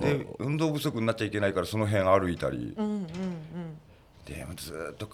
[0.00, 3.06] で運動不足になっちゃいけないからその辺歩いたり、うんうんうん。
[4.26, 5.08] でもずーっと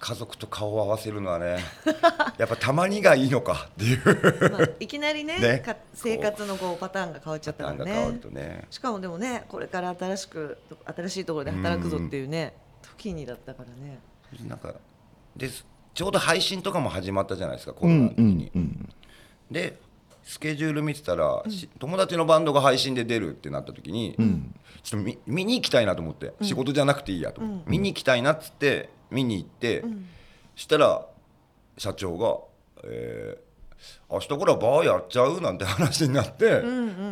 [0.00, 1.58] 家族と顔を合わせるのはね
[2.38, 4.50] やっぱたまにがいいのかっていう。
[4.50, 5.58] まあ、いきなりね ね。
[5.60, 8.18] か生活のこうパターンが変わっちゃったからね。
[8.20, 8.66] とね。
[8.70, 14.00] しかもでもねこれから新しく新しいところで働くぞっていうね時にだったからね。
[14.48, 14.74] なんか
[15.36, 15.48] で
[15.94, 18.50] ちょうど配信とかも始まったじゃないですかコロナの時に。
[19.50, 19.80] で
[20.24, 24.14] スケジュール見てたら、し友達のバンドが配信で出るってなった時に、
[24.82, 29.84] ちょっと見見に行きたいなと思って、仕事じゃなくていいやと思って、見に行きたいなっつって見に行って、
[30.54, 31.06] したら
[31.78, 32.38] 社長が、
[32.84, 33.48] えー
[34.10, 36.62] 明日からバーやっちゃうなんて話になって、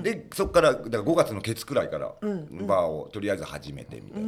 [0.03, 4.23] でそこからだから5月のケツくらいから、バーをとりあえず始めてみたい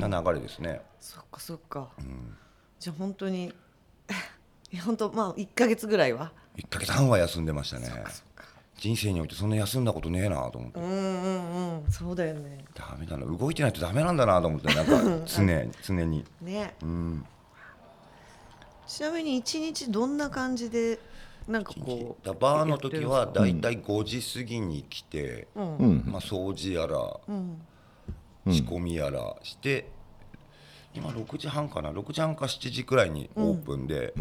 [0.00, 0.80] な、な流れですね。
[0.98, 1.90] そっかそっか、
[2.80, 3.52] じゃあ本当に
[4.72, 7.88] いや 本当まあ1か月ぐらいは1ヶ月半は休んでましたね。
[8.78, 13.26] 人生においてそんな休んだことねえなと思って、うんうんうんそうだよねダメだな。
[13.26, 14.92] 動いてないとダメなんだなと思ってなんか
[15.26, 16.24] 常に常に。
[16.40, 16.74] ね。
[16.82, 17.26] うん。
[18.86, 20.98] ちなみに一日どんな感じで
[21.46, 25.76] なんかこうだバーの時はやだいたい5時過ぎに来て、うん。
[25.76, 26.02] うん。
[26.06, 27.62] まあ、掃除やらうん。
[28.48, 29.90] 仕込みやらして、
[30.94, 31.90] 今6時半かな。
[31.90, 34.14] 6時半か7時くらいにオープンで、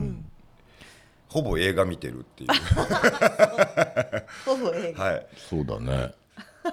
[1.30, 2.50] ほぼ映画見てるっていう。
[4.46, 5.04] ほぼ映画。
[5.06, 5.26] はい。
[5.50, 6.12] そうだね。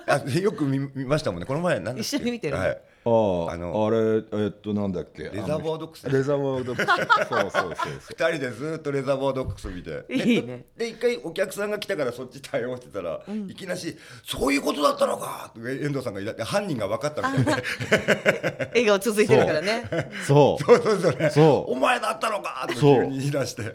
[0.09, 1.47] あよく見見ましたもんね。
[1.47, 2.01] この前何だっけ？
[2.01, 3.97] 一緒に見てるはい、あああのあれ
[4.45, 5.25] えっとなんだっけ？
[5.25, 6.11] レザーボードックス。
[6.11, 6.87] レザーボードックス。
[7.29, 7.97] そうそうそうそう。
[8.17, 10.05] 2人でずっとレザーボードックス見て。
[10.13, 10.65] いいね。
[10.77, 17.63] で一回お客さんが来たからそっち対応してたら、いきなし「そういうことだったのか!」って遠藤さんが言い出して犯人が分かったみたいで
[18.71, 20.11] 笑顔続いてるからね。
[20.27, 20.65] そう。
[20.65, 20.83] そう。
[20.83, 21.73] そうそうねそう。
[21.73, 23.73] お前だったのか!」ってそう急に言い出して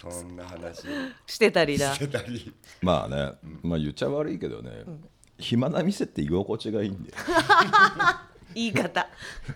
[0.00, 0.84] そんな話。
[1.26, 1.94] してたりだ。
[1.94, 2.54] してたり。
[2.80, 3.32] まあね
[3.62, 4.70] まあ言っちゃ悪いけどね
[5.38, 7.14] 暇な店って居心地がいいんだよ
[8.54, 9.06] 言い方。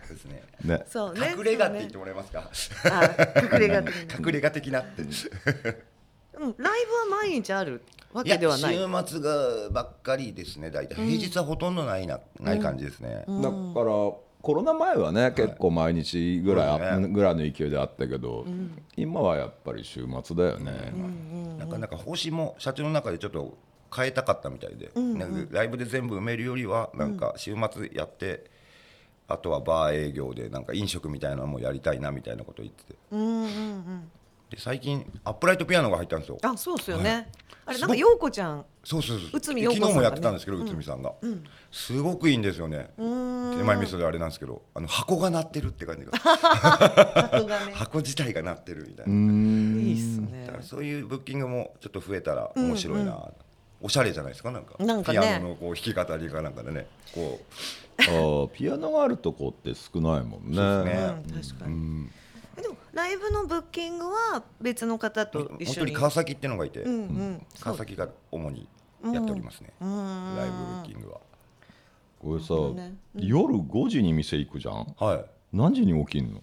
[0.08, 0.44] ですね。
[0.64, 0.84] ね。
[0.86, 2.50] そうね隠れ家って言ってもらえますか？
[2.84, 3.78] あ隠れ家
[4.18, 5.02] 隠れ家的なって。
[5.02, 5.10] うん。
[6.58, 8.74] ライブは毎日あるわけではない。
[8.76, 10.94] 週末がばっかりですね大体。
[10.94, 14.12] 平日はほとんどないな、ない感じですね、だから
[14.44, 17.08] コロナ前はね結構毎日ぐらいあ、そうね。
[17.08, 18.44] ぐらいの勢いであったけど、
[18.94, 20.92] 今はやっぱり週末だよね、
[21.58, 23.56] なかなか方針も社長の中でちょっと
[23.94, 28.50] 変えたかったみたいで、なんかライブで全部埋めるよりはなんか週末やって、
[29.28, 32.98] あとはバー営業でなんか飲食みたいなのもやりたいなみたいなこと言ってて。
[33.12, 34.10] うんうんうん。
[34.50, 36.38] で最近アップライトピアノが入ったんですよ。
[36.42, 37.28] あそうっすよね
[37.66, 38.64] あれなんか陽子ちゃん。
[38.84, 39.28] そうそうそう。
[39.32, 41.12] 内海陽子さん昨日もやってたんですけど内海さんが、
[41.72, 42.90] すごくいいんですよね。
[42.96, 46.12] 手前味噌であれなんですけどあの箱が鳴ってるって感じが。
[46.18, 47.72] 箱がね。
[47.76, 49.80] 箱自体が鳴ってるみたいな、うん。
[49.80, 50.44] いいっすね。
[50.46, 53.30] だからそういうブッキングもちょっと増えたら面白いな、
[53.80, 54.74] おしゃれじゃないですかなんか。
[54.82, 55.18] なんかね。
[55.20, 57.40] ピアノのこう弾き語りかなんかでねこ
[57.98, 60.56] あーピアノがあるとこって少ないもんね。
[60.56, 61.58] そうですね。
[61.60, 62.23] うん確かに
[62.94, 65.64] ライブのブッキングは別の方うと一緒に。
[65.66, 68.68] 本当に川崎っていうのがいて、うんうん川崎が主に
[69.02, 71.20] やっておりますね、ライブブッキングは。
[72.20, 72.94] これさ、ね。
[73.16, 74.94] 夜5時に店行くじゃん？
[74.98, 75.24] はい。
[75.52, 76.40] 何時に起きんの？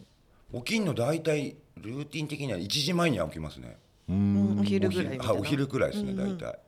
[0.61, 3.77] 起きんの大体ルーティン的には1時前には起きますね。
[4.09, 4.57] うん。
[4.59, 6.59] お昼ぐらいいなはいお昼くらいですね大体、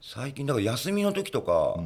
[0.00, 1.82] 最近だから休みの時とか、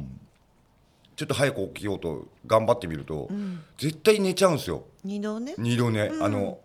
[1.15, 3.29] ちょっと早く起きようと頑張ってみると、
[3.77, 4.85] 絶対寝ちゃうんですよ。
[5.03, 6.59] 二度ね二度寝、あの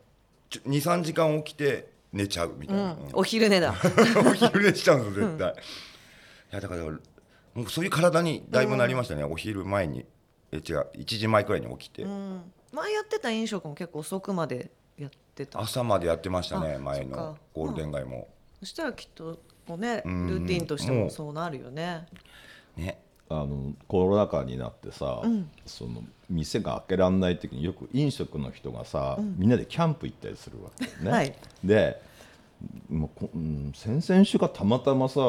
[0.50, 3.08] 23時間起きて寝ちゃうみたいな、うん。
[3.12, 3.74] お昼寝だ。
[4.26, 5.54] お昼寝しちゃうんですよ絶対、い
[6.52, 10.06] やだからもうそういう体にだいぶなりましたね、お昼前に
[10.52, 12.52] え違う1時前くらいに起きて、うん。
[12.72, 15.60] 前やってた飲食も結構遅くまでやってた。
[15.60, 18.28] 朝までやってましたねあ前のゴールデン街も、
[18.60, 22.06] そしたらきっとこうねルんーティンとしてもそうなるよね。
[22.76, 22.98] ね
[23.30, 25.22] あのコロナ禍になってさ、
[25.66, 31.10] その店が開けられない時によく飲食の人がさ、みんなでキャンプ行ったりするわけよね。
[31.10, 31.34] はい。
[31.62, 32.00] で
[32.90, 35.20] もうこ、うん、先々週がたまたまさ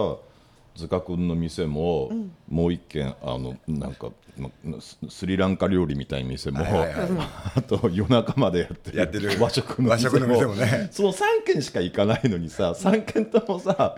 [0.75, 2.12] 塚君の店も、
[2.47, 9.29] もう一軒あのなんかまススリランカ料理みたいな店も、 あと夜中までやってるやってる。
[9.39, 10.10] 和食の店
[10.45, 10.55] も。
[10.55, 10.89] ね。
[10.91, 13.95] その3軒しか行かないのにさ3軒ともさ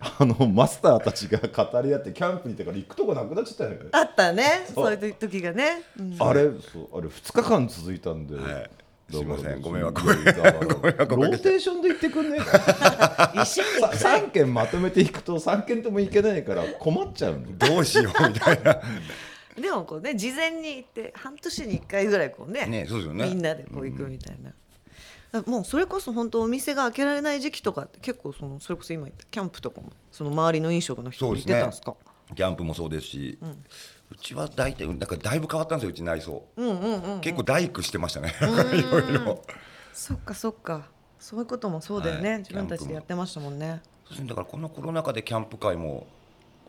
[0.00, 3.76] あのマスターたちが語り合ってキャンプに行ってから行くとこなくなっちゃったよね。
[3.92, 4.66] あったね。
[4.72, 4.94] そう。
[4.94, 5.82] いう時がね。
[5.98, 6.16] うん。
[6.18, 8.36] あれそうあれ2日間続いたんで、
[9.10, 9.60] すいません。
[9.60, 11.16] ご迷惑いやだからご迷惑おかけして。
[11.16, 13.32] ローテーションで行ってくんねえか。
[13.42, 18.80] 一緒にさ3軒まとめていくと3軒とも行けないから困っちゃうどうしようみたいな。
[19.60, 23.26] でもこうね事前に行って半年に1回ぐらいこうねねそうですよね。
[23.26, 31.94] みんなでこう行くみたいな、もうそれこそ本当お店が開けられない時期とかって結構そのそれこそ今言ったキャンプとかもその周りの飲食の人も行ってたんですか？
[32.34, 33.46] キャンプもそうですし、う
[34.16, 36.44] ちは大体だからだいぶ変わったんですようち内装、
[37.20, 38.34] 結構大工してましたね。
[38.72, 39.44] いろいろ。
[39.92, 40.88] そっかそっか。
[41.18, 42.38] そういうこともそうだよね、はい。
[42.38, 43.82] 自分たちでやってましたもんね。
[44.04, 44.28] そうですね。
[44.28, 46.06] だからこのコロナ禍でキャンプ会も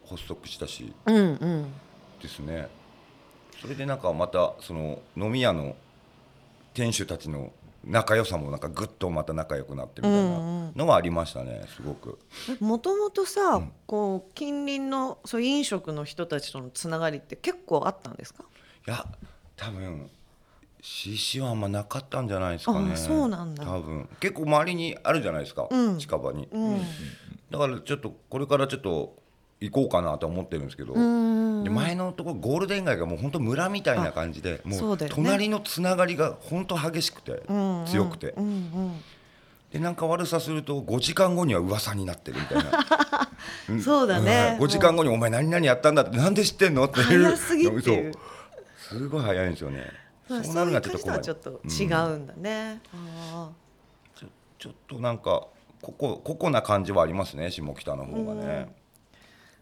[0.10, 0.94] 発足したし。
[1.06, 1.74] うんうん。
[2.22, 2.68] ですね。
[3.62, 5.76] それでなんかまたその飲み屋の
[6.74, 7.52] 店主たちの
[7.84, 12.20] 仲良さもなんかぐっとまた仲良くなってみたいなのはありましたねすごく。
[12.60, 18.44] もともとさ、こう近隣のそう飲食の人たちとのつながりって結構あったんですか？
[18.88, 19.06] いや
[19.56, 20.10] 多分
[20.82, 22.94] CC はあんまなかったんじゃないですかね。
[22.94, 23.64] あそうなんだ。
[23.64, 24.10] 多分。
[24.20, 25.98] 結構周りにあるじゃないですか、うん。
[26.00, 26.82] 近場に、うん。
[27.52, 29.21] だからちょっとこれからちょっと
[29.62, 37.44] 行こうかなとは思ってるんですけど、前のところゴールデン街がもう本当村みたいな感じでもそう隣のつながりが本当激しくて
[37.86, 38.34] 強くて。
[38.38, 39.02] うんうん
[39.72, 43.80] でなんか悪さすると5時間後には噂になってるみたいな。
[43.82, 44.58] そうだね。
[44.60, 47.24] 5時間後に「お前何々やったんだ」って「なんで知ってんの?」っていう。
[47.24, 47.56] 早す
[48.90, 49.86] すごい早いんですよね。
[50.28, 53.50] まあそうなるのはちょっとちょっと違うんだね、あ
[54.16, 55.48] ちょちょっとなんか
[55.82, 58.81] ここここな感じはありますね下北の方がね、ー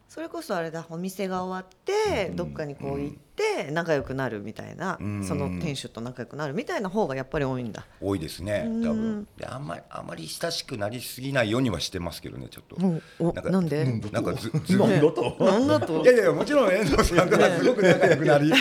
[0.10, 9.28] それこそあれだお店が終わって、どっかにこう行って仲良くなるみたいな、うんその店主と仲良くなるみたいな方がやっぱり多いんだ、多いですね多分。
[9.38, 13.86] であんまりあまり親しくなりすぎないようにはしてますけどねちょっと、うんおなんで？
[14.12, 18.52] なんかずずなんだとなんだといやいやもちろん遠藤さんがすごく仲良くなり。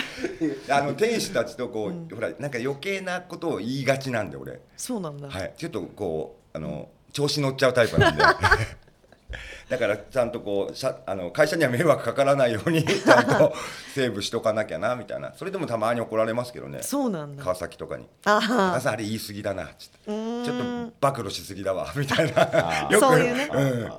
[0.69, 4.61] あの店主たちとこう、ほらなんか余計なことを言いがちなんで俺。
[4.77, 5.53] そうなんだ、はい。
[5.57, 8.23] ちょっとこうあの調子乗っちゃうタイプなんで
[9.69, 13.53] だからちゃんとこうしゃあの会社には迷惑かからないように ちゃんと
[13.93, 15.33] セーブしとかなきゃなみたいな。
[15.35, 16.81] それでもたまに怒られますけどね。
[16.81, 22.89] そうなんだ川崎とかに「あ高さんあれ言い過ぎだな」っつって「ちょっと暴露しすぎだわ」みたいな。
[22.89, 23.05] よく。
[23.05, 23.49] そういうね。
[23.53, 23.91] うん。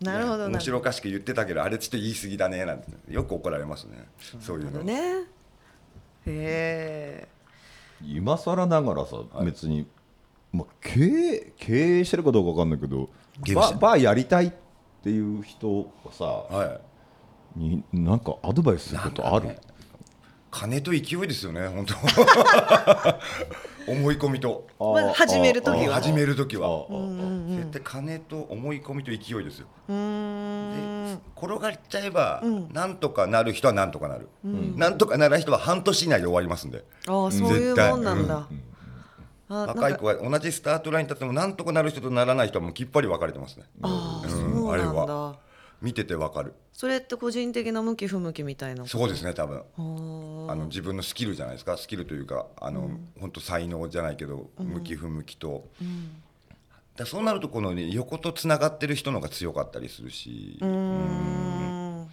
[0.06, 2.86] なるほどな面白おかしく言ってたけどあれちょっと言い過ぎだねなんて。
[3.08, 4.06] よく怒られますね。
[4.40, 4.82] そういうの。
[4.82, 5.24] ね。
[6.26, 7.28] へえ
[8.04, 9.86] 今更ながらさ、別に、
[10.52, 13.08] まあ、経営経営してるかどうかわかんないけど
[13.54, 14.52] ババーやりたいっ
[15.02, 16.80] ていう人がさは
[17.56, 17.58] い。
[17.58, 19.58] になんかアドバイスすることある、ね
[20.50, 21.94] 金と勢いですよね本当。
[23.90, 24.66] 思い込みと。
[24.78, 25.94] まあ始める時は。
[25.94, 26.86] 始める時は。
[27.48, 29.66] 絶対金と思い込みと勢いですよ。
[29.88, 36.84] で転がっちゃえば、なんとかなる人はなんとかなる、なんとかならない人は半年以内で終わりますんで。
[37.06, 38.48] ああそういうもんなんだ、あなん
[39.48, 43.64] 若いか子は同じスタートラインに立ってもなんとかなる人とならない人はもうきっぱり分かれてますね。
[43.82, 45.38] ああ、うんあれは。
[45.80, 46.54] 見てて分かる。
[46.72, 48.84] それって個人的な向き不向きみたいな？
[48.84, 49.58] そうですね多分。
[49.58, 49.62] あ
[50.52, 51.76] あの自分のスキルじゃないですか？
[51.76, 55.68] スキルというかあの、本当才能じゃないけど向き不向きと、
[56.96, 62.08] だそうなるとこの、ね、横とつながってる人の方が強かったりするし、うーん。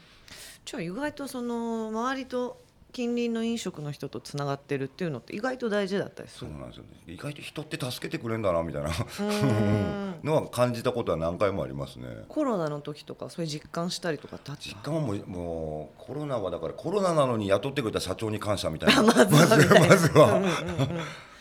[0.64, 2.62] じゃあ意外とその周りと
[2.96, 6.50] 近隣の飲食の人とつながってるっていうのって意外と大事だったりする？
[6.52, 6.92] そうなんですよね。
[7.08, 8.90] 意外と人って助けてくれるんだなみたいな。
[8.90, 10.16] ん。
[10.24, 12.06] のは感じたことは何回もありますね。
[12.30, 14.64] コロナの時とかそういう実感したりとかってあった？
[14.64, 19.04] 実感はもうもうコロナはだからコロナなのに雇ってくれた社長に感謝みたいな。
[19.04, 20.42] まずはみたいなまずは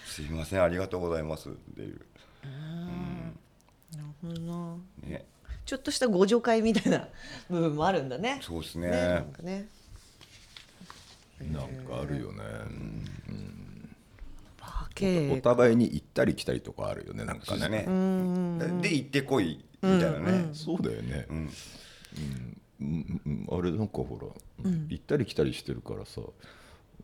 [0.06, 2.00] すいませんありがとうございますっていう、
[3.96, 4.76] なるほどな。
[5.04, 5.24] ね、
[5.64, 7.06] ちょっとしたご助会みたいな
[7.48, 8.40] 部分もあるんだね。
[8.42, 8.90] そうですね。
[8.90, 9.68] ねなんかね
[11.40, 12.42] なんかあるよね、
[15.32, 17.58] お営互いに行ったり来たりとかあるよねなんかね。
[17.58, 17.88] ですね。
[18.80, 21.36] で行ってこいみたいなね、そうだよね、ん。
[21.36, 21.50] うん。
[22.80, 23.20] うん。
[23.26, 23.58] うん。
[23.58, 24.28] あれなんかほら、
[24.88, 26.20] 行ったり来たりしてるからさ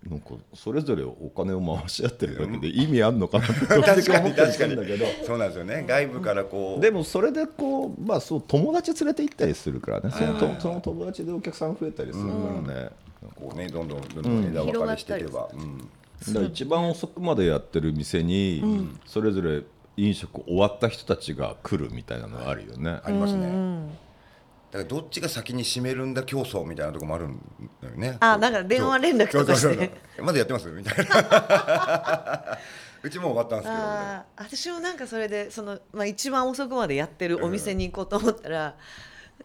[0.08, 4.76] なんかそれぞれお金を回し合ってるだけで意味あんのかなって確か思ったりに確かに。
[4.76, 5.06] だけど。
[5.26, 5.84] そうなんですよね。
[5.86, 10.10] 外部からこう、でもそれでこうまあそう友達連れて行ったりするからね。
[10.10, 12.30] そのとその友達でお客さん増えたりするか
[12.66, 12.90] らね、
[13.36, 16.34] こうねどんどんどんどん枝分かれしていけば、うん。
[16.34, 19.62] だ一番遅くまでやってる店に、それぞれ
[19.96, 23.00] 飲食終わった人たちが来るみたいなのがあるよね。
[23.04, 23.46] ありますね、
[24.70, 27.40] だからどっちが先に閉めるんだ競争みたいなところもあるん
[27.82, 28.16] だよね。
[28.20, 29.84] あなんか電話連絡とかしてそうそう
[30.16, 30.24] そう。
[30.24, 32.58] まだやってますみたいな。
[33.02, 38.76] うちもう終わったんですけどあー私もなんかそれでその、まあ、一番遅くまでやってるお店に行こうと思ったら、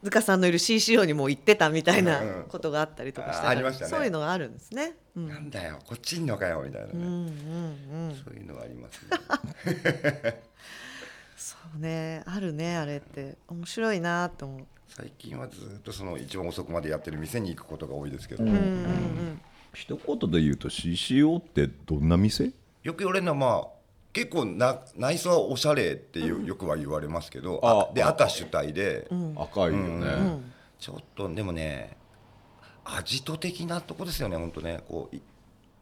[0.04, 2.44] 塚さんのいる CCO にもう行ってたみたいなうんうん。
[2.44, 3.92] ことがあったりとかしてあーありましたね。
[3.92, 4.94] そういうのがあるんですね。
[5.16, 5.28] うん。
[5.30, 7.12] なんだよこっちいんのかよみたいなね、うんうんう
[8.14, 9.02] ん、そういうのがあります
[9.66, 10.42] ね。
[11.38, 13.38] そうねあるねあれって。
[13.48, 14.66] 面白いなと思う。
[14.88, 19.42] 最近はずっとその一番遅くまでやってる店に行くことが多いですけど、うんうんうん。
[19.74, 22.54] 一言で言うと CCO ってどんな店？
[22.84, 23.68] よく言われるのはまあ
[24.14, 30.42] 結構な内装はおしゃれっていう、よくは言われますけどあで赤主体で、赤いよね、
[30.80, 31.98] ちょっとでもね
[32.86, 34.80] 味と的なとこですよね本当ね。
[34.88, 35.22] こうい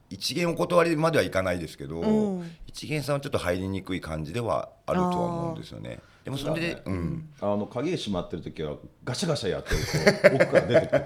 [0.09, 2.51] 一元お断りまではいかないですけど、うん。
[2.67, 11.03] 一元さんはちょっと入りにくい感じではあるとは思うんですよねでもそれで、うん、あの鍵閉まってる時はガシャガシャやってると奥から出てくる。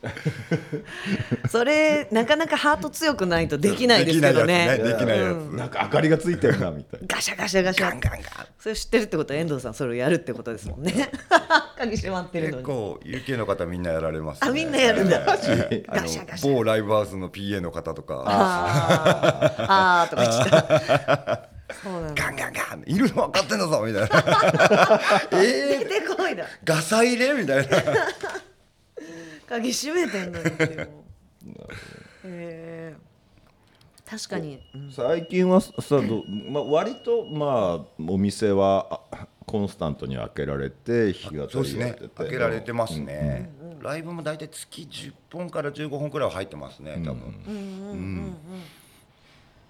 [1.50, 4.78] それなかなかハート強くないとできないですけどね。
[4.82, 5.58] できないやつね。
[5.58, 7.06] なんか明かりがついてるなみたいな。
[7.06, 7.90] ガシャガシャガシャ。
[7.90, 8.22] ガンガンガン。
[8.58, 11.10] それ知ってるってことは遠藤さんそれをやるってことですもんね。
[11.76, 12.64] 鍵閉まってるのに。
[12.64, 15.20] 結構 UK の方みんなやられます、ね、あみんなやるんだ。
[15.26, 16.54] ガシャガシャ。
[16.54, 18.24] 某ライブハウスの PA の方とか。
[18.26, 19.64] あー。
[19.68, 21.50] あーとか言っ
[22.14, 25.00] ガンガンガンいるの分かってんだぞみたいな。
[25.42, 26.44] え出てこいだ。
[26.44, 27.76] ー、ガサ入れみたいな。
[29.48, 30.44] 鍵閉めてんのに
[32.24, 32.96] え
[34.08, 34.92] 確かに、うん。
[34.92, 41.86] 最近はさど、まあ、割とまあお店はあコンスタントに開けられて日がそうですね。
[41.88, 48.36] やってて開けられてますね、ライブも大体月10本から15本くらいは入ってますね多分、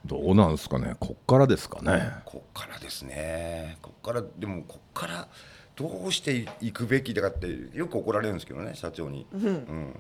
[0.07, 0.97] どうなんですかね？
[0.99, 2.11] こっからですかね？
[2.25, 3.77] こっからですね。
[3.83, 5.29] こっからでもこっから
[5.77, 9.95] どうしていくべきだかってよく怒られるんですけどね社長に、うん。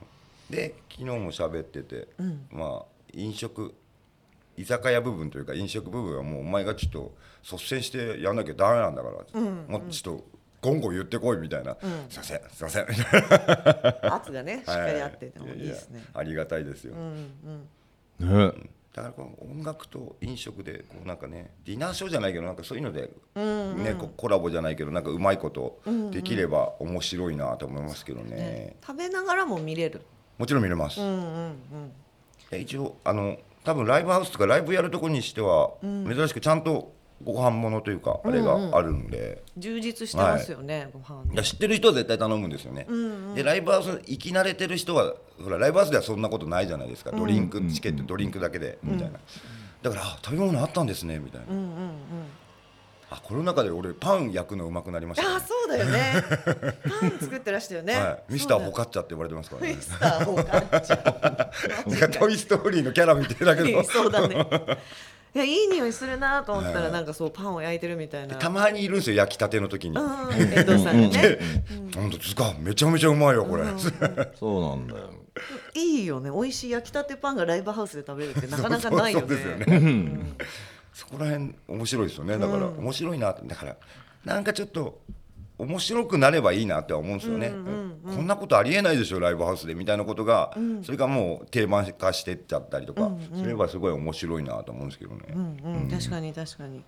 [0.49, 2.09] で昨日も喋ってて、
[2.51, 3.75] まあ飲食
[4.57, 10.25] 居酒屋部分というか飲食部分はもうお前がちょっと率先してやんなきゃダメなんだから、もうちょっと
[10.61, 11.77] ゴンゴン言ってこいみたいな、
[12.09, 12.87] すいませんすいません。
[12.89, 13.23] みたい
[14.03, 15.99] な圧がねしっかりあっててもいいですね。
[15.99, 18.53] ややありがたいですよ、ね
[18.93, 30.03] だからこの音楽と飲食でこうなんかねディナーショーじゃないけどなんかそういうので、ねこうコラボじゃないけどなんかうまいことできれば面白いなと思いますけどね、食べながらも見れる。
[30.39, 31.01] もちろん見れます、
[32.51, 41.33] え一応あの多分ライブハウスとかライブやるとこにしては、珍しくちゃんとご飯物というかあれがあるんで、充実してますよね、ご飯。
[41.33, 42.87] いや知ってる人は絶対頼むんですよね、
[43.35, 47.13] でライブハウス行き慣れてる人はほらライブハウスではそんなことないじゃないですか。
[47.13, 49.19] ドリンク、チケットドリンクだけでみたいな、
[49.83, 51.47] だからあ食べ物あったんですねみたいな、
[53.11, 55.35] あコロナ禍で俺パン焼くのうまくなりました、ね。
[55.35, 56.25] あそうだよね。
[57.01, 59.75] パン作ってらしたよね、はい、ミスターそうだボカッチャって言われてますからね。
[59.75, 62.11] ミスターボカッチャ。
[62.19, 63.83] トイ・ストーリーのキャラみたいだけど。
[63.85, 64.47] そうだね
[65.35, 68.35] いやいい匂いするなと思ったらなんかそうパンを焼いてるみたいな。
[68.37, 70.11] たまにいるんですよ焼きたての時に、本
[72.11, 73.65] 当ですかめちゃめちゃうまいよこれ、
[74.39, 75.11] そうなんだよ
[75.75, 80.21] いいよね美味しい焼きたてパンがライブハウスで食べるってなかなかないよねそうですよね
[80.93, 83.77] そこら辺面白いですよねだから、面白いなだから
[84.25, 85.01] なんかちょっと
[85.61, 87.53] 面白くなればいいなって思うんですよね、
[88.05, 95.91] こんなことありえないでしょライブハウスでみたいなことが、それがもう定番化してっちゃったりとか、すればすごい面白いなと思うんですけどね、うんうん。
[95.91, 96.83] 確かに確かに。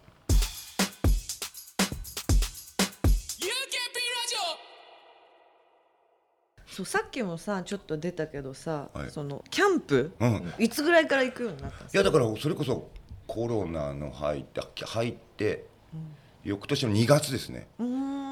[6.66, 9.10] そうさっきもさちょっと出たけどさ、はい。
[9.10, 10.52] そのキャンプ、うん。
[10.58, 12.00] いつぐらいから行くようになったんですか？
[12.00, 12.88] いやだからそれこそ
[13.26, 15.66] コロナの入って入って、
[16.44, 17.68] 翌年の2月ですね。
[17.78, 18.31] うーん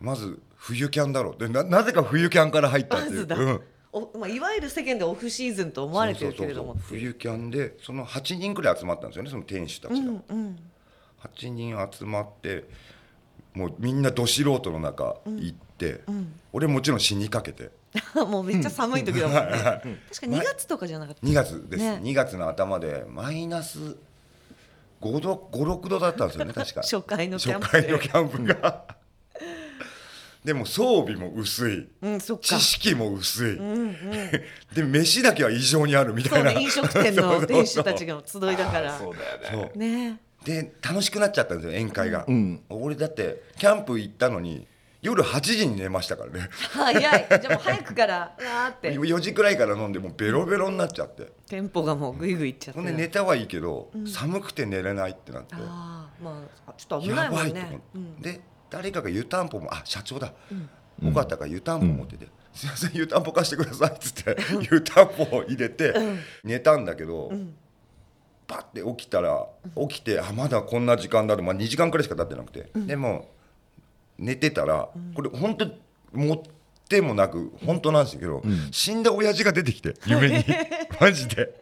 [0.00, 1.40] まず冬キャンだろう。
[1.40, 3.60] でななぜか冬キャンから入ったっていう、うん。
[3.92, 6.74] おまあ、いわゆる世間でオフシーズンと思われてるけれども。
[6.74, 10.58] 冬キャンでその8人くらい集まったんですよねその店主たちが、うんうん。
[11.22, 12.64] 8人集まって
[13.56, 16.02] もうみんなど素人の中行って、
[16.52, 17.70] 俺もちろん死にかけて。
[18.14, 19.40] もうめっちゃ寒い時だもんね。
[19.50, 19.82] 確か
[20.26, 21.26] 2月とかじゃなかった。
[21.26, 22.00] 2月です、ね。
[22.02, 23.96] 2月の頭でマイナス
[25.00, 26.82] 5度56度だったんですよね確か。
[26.84, 28.84] 初回のキャンプ初回のキャンプが
[30.46, 31.88] でも装備も薄い。
[32.02, 33.58] うん知識も薄い、
[34.72, 38.96] で飯だけは異常にあるみたそいうなね飲食店の 店主たちが集いだから。
[38.96, 40.10] そうだよね。
[40.10, 40.20] ね。
[40.44, 42.24] で楽しくなっちゃったんですよ宴会が、
[42.68, 44.68] 俺だってキャンプ行ったのに
[45.02, 46.48] 夜8時に寝ましたからね。
[46.52, 47.02] 早い。
[47.02, 48.92] じゃあもう早くからう わーって。
[48.92, 51.32] 4時くらいから飲んでもうベロベロになっちゃって。
[51.48, 52.80] テンポがもうグイグイいっちゃって。
[52.80, 55.56] ほんで寝たはいいけど、寒くて寝れないってなって。
[55.56, 57.52] ああまあちょっと危ないやもんね。
[57.52, 58.20] ばいと思って、うん。
[58.20, 60.32] で誰かが湯たんぽもあ社長だ、
[61.02, 64.36] よかったから湯たんぽ持ってて、すいません湯たんぽ貸してくださいっつって
[64.70, 65.94] 湯たんぽを入れて
[66.42, 67.32] 寝たんだけど、
[68.46, 69.46] パッて起きたら
[69.88, 73.28] 起きてあまだこんな時間だと、まあ、2時間くらいしか経ってなくて、でも
[74.18, 75.68] 寝てたらこれ本当
[76.12, 76.40] 持っ
[76.88, 80.44] てもなく本当なんですけど、死んだ親父が出てきて夢に。
[81.00, 81.52] マジで。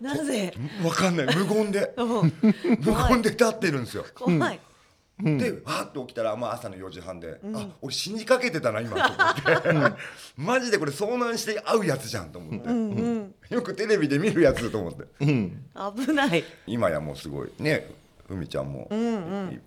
[0.00, 0.54] なぜ？
[0.80, 1.36] 分かんない。
[1.36, 1.92] 無言で。
[1.96, 2.32] うん。
[2.80, 4.06] 無言で立ってるんですよ。
[4.14, 4.60] 怖い
[5.20, 9.96] でわーっと起きたら、まあ、朝の4時半で、あ俺死にかけてたな今と思って、
[10.36, 15.06] マジでこれ遭難して会うやつじゃんと思って、よくテレビで見るやつと思って。
[15.18, 16.44] 危ない。
[16.66, 17.50] 今やもうすごい。
[17.58, 17.90] ね
[18.28, 18.86] ふみちゃんも、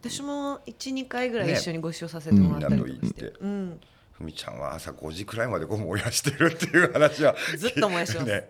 [0.01, 3.39] 私も12回ぐらい一緒にご一緒させてもらったりとかして、みんなと行って。
[3.41, 3.79] うん。
[4.13, 7.35] ふみちゃんは朝5時くらいまでこう燃やしてるっていう話は。
[7.57, 8.29] ずっと燃やしてます。
[8.31, 8.47] ね。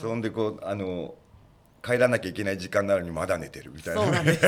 [0.00, 1.14] そんでこうあの
[1.84, 4.02] 帰らなきゃいけない時間なのにまだ寝てるみたいな。
[4.02, 4.46] そうなんです。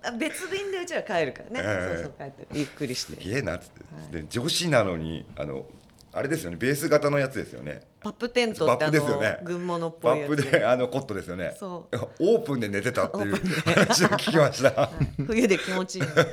[0.00, 1.94] あ別便でうちは帰るからね、ええ。
[1.96, 3.20] そうそう帰ってゆっくりして。
[3.20, 3.70] すげえなっつっ
[4.10, 5.66] て、で女子なのにあの
[6.12, 6.56] あれですよね。
[6.56, 7.80] ベース型のやつですよね。
[8.00, 9.38] パップテントってあバップですよの、ね。
[9.42, 10.44] 軍物っパッぽいやつ。
[10.44, 11.56] プであのコットですよね。
[11.58, 11.96] そう。
[12.20, 14.90] オープンで寝てたっていう話を聞きました、
[15.26, 16.26] 冬で気持ちいいの、はい。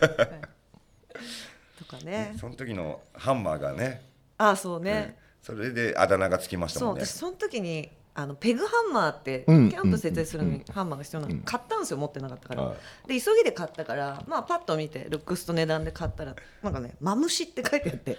[1.80, 2.36] とかね。
[2.40, 4.04] その時のハンマーがね。
[4.38, 7.06] ああそうね、それであだ名がつきましたそうもんね。
[7.06, 12.76] 私その時にあのペグハンマーって、うんキャンプ設営するのにハンマーが必要なの、買ったんですよ持ってなかったから、は
[13.08, 18.18] で急ぎで買ったからまあパッと見てルックスと値段で買ったらなんかね「マムシ」って書いてあって。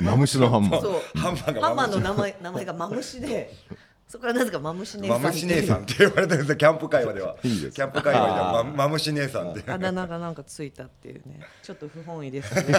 [0.00, 0.80] マムシのハンマー。
[0.80, 1.18] そう。
[1.18, 3.52] ハンマーがハンマーの名前名前がマムシで
[4.06, 7.36] そこからなぜかマムシ姉さんマムシ姉さんって言われてるんですよキャンプ界隈では。
[7.42, 7.74] いいです。
[7.74, 9.68] キャンプ界隈ではママムシ姉さんって。
[9.68, 11.40] あだ名がなんかついたっていうね。
[11.64, 12.72] ちょっと不本意ですね。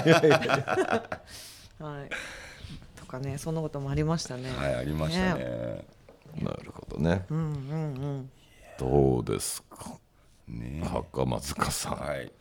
[1.80, 2.10] はい。
[2.96, 4.50] とかねそんなこともありましたね。
[4.58, 5.99] はいありましたね
[6.36, 7.26] なるほどね。
[7.30, 7.54] うんうんう
[8.22, 8.30] ん。
[8.78, 9.98] どうですか？
[10.48, 10.82] ね。
[10.84, 11.94] 袴塚さん。
[11.96, 12.32] はい。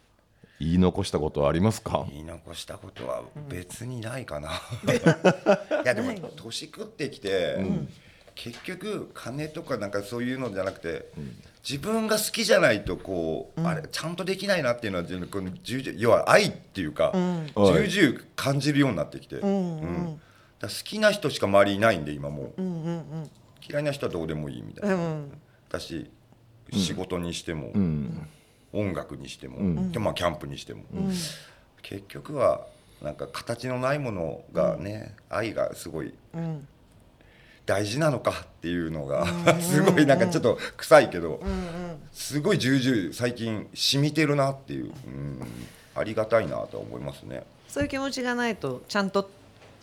[0.60, 2.04] 言い残したことはありますか？
[2.10, 4.50] 言い残したことは別にないかな、
[5.84, 7.56] いやでも年食ってきて、
[8.34, 11.10] 結局金とかなんかそういうのじゃなくて、
[11.68, 15.50] 自分が好きじゃないとこう、あれちゃんとできないなっていうのはこの
[15.96, 20.20] 要は愛っていうか、重々感じるようになってきて、うん
[20.58, 22.62] だ好きな人しか周りいないんで今もう、
[23.66, 25.22] 嫌いな人はどうでもいいみたいな、
[25.70, 26.10] だし
[26.72, 27.72] 仕事にしても、
[28.72, 30.84] 音楽にしても、でまあキャンプにしても、
[31.82, 32.66] 結局は
[33.02, 36.14] なんか形のないものがね、愛がすごい
[37.66, 39.26] 大事なのかっていうのが、
[39.60, 41.40] すごいなんかちょっと臭いけど、
[42.12, 45.40] すごい重々最近染みてるなっていう、うん、
[45.94, 47.44] ありがたいなとは思いますね。
[47.68, 49.30] そういう気持ちがないとちゃんと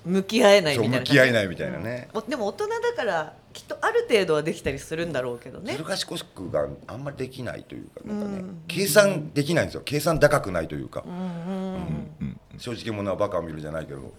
[0.05, 0.99] 向き合えないみたいな。
[0.99, 2.07] 向き合えないみたいなね。
[2.13, 5.73] おでも大人だからきっとある程度はできたりするんだろうけどね。
[5.73, 9.81] ずる賢くがあんまりできないというかなんかね、計算できないんですよ。
[9.83, 14.13] 計算高くないというか、うん正直者はバカを見るじゃないけど。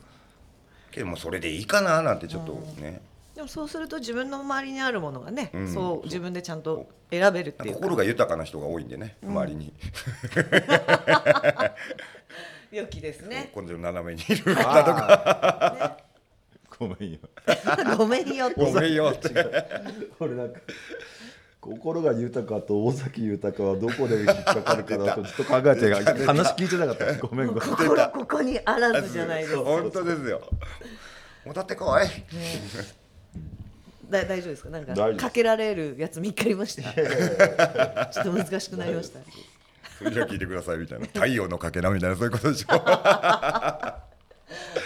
[0.91, 3.03] けどもうそれでいいかななんてちょっとね、
[3.37, 5.73] でもそうすると自分の周りにあるものがね、うん。
[5.73, 7.81] そう自分でちゃんと選べるっていうか。
[7.81, 9.75] 心が豊かな人が多いんでね周りに、
[12.77, 13.51] 良きですね。
[13.55, 15.99] 今度斜めにいる方とか。
[16.79, 17.19] ごめんよ。
[17.97, 19.29] ごめんよごめんよって。
[20.19, 20.61] これなんか
[21.61, 25.93] 心が豊かと尾崎豊はどこで引っかかるかなと ずっと考えて
[26.25, 27.15] 話聞いてなかった。
[27.27, 27.63] ごめんごめん。
[27.63, 29.55] 心ここにあらずじゃないです。
[29.55, 30.43] か本当ですよ。
[31.45, 32.07] もうだってこい。
[34.11, 34.69] だ大丈夫ですか？
[34.71, 36.93] なんかかけられるやつ見っかりました？
[38.13, 39.19] ちょっと難しくなりました
[40.01, 41.07] じゃあ聞いてくださいみたいな。
[41.07, 42.73] 太陽のかけらみたいなそういうことでしょ。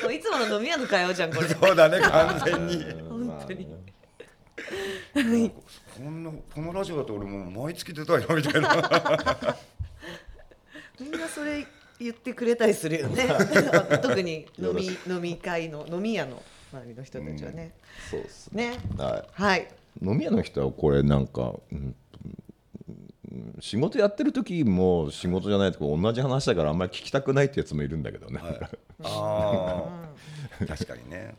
[0.03, 1.49] もういつもの飲み屋の会話じゃんこれ。
[1.49, 2.85] そうだね完全に。
[3.09, 3.67] 本当に。
[5.97, 9.57] こんなこのラジオだと俺もう毎月出たいなみたいな。
[11.01, 11.67] みんなそれ
[11.99, 13.27] 言ってくれたりするよね。
[14.03, 16.43] 特に飲み飲み会の飲み屋の
[16.73, 17.73] 周りの人たちはね、
[18.11, 18.71] そうですね。
[18.71, 18.79] ね。
[18.97, 19.63] ははい。
[20.03, 21.97] い飲み屋の人はこれなんか、うんうん
[23.61, 28.41] 仕事やってる時も仕事じゃないとこ同じ話だからあんまり聞きたくないってやつもいるんだけどね、
[29.05, 29.85] あ
[30.63, 31.37] あ確かにね。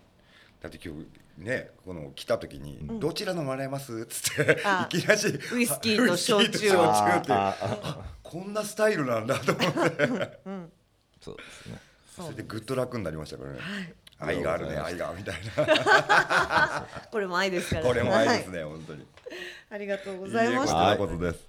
[0.62, 5.22] だって今日ねこの来た時に「どちら飲まれます?」っつってあいきなり
[5.54, 7.32] ウイスキーと焼酎って。
[8.24, 10.08] こんなスタイルなんだと思って。
[11.20, 11.92] そうですね。
[12.16, 13.60] それでぐっと楽になりましたからね
[14.22, 15.36] 愛があるね愛がみたい
[17.12, 17.82] これも愛ですから。
[17.82, 18.58] なこれも愛ですはい。
[18.60, 19.06] ね本当に。
[19.72, 21.48] ありがとうございましこたちらこそです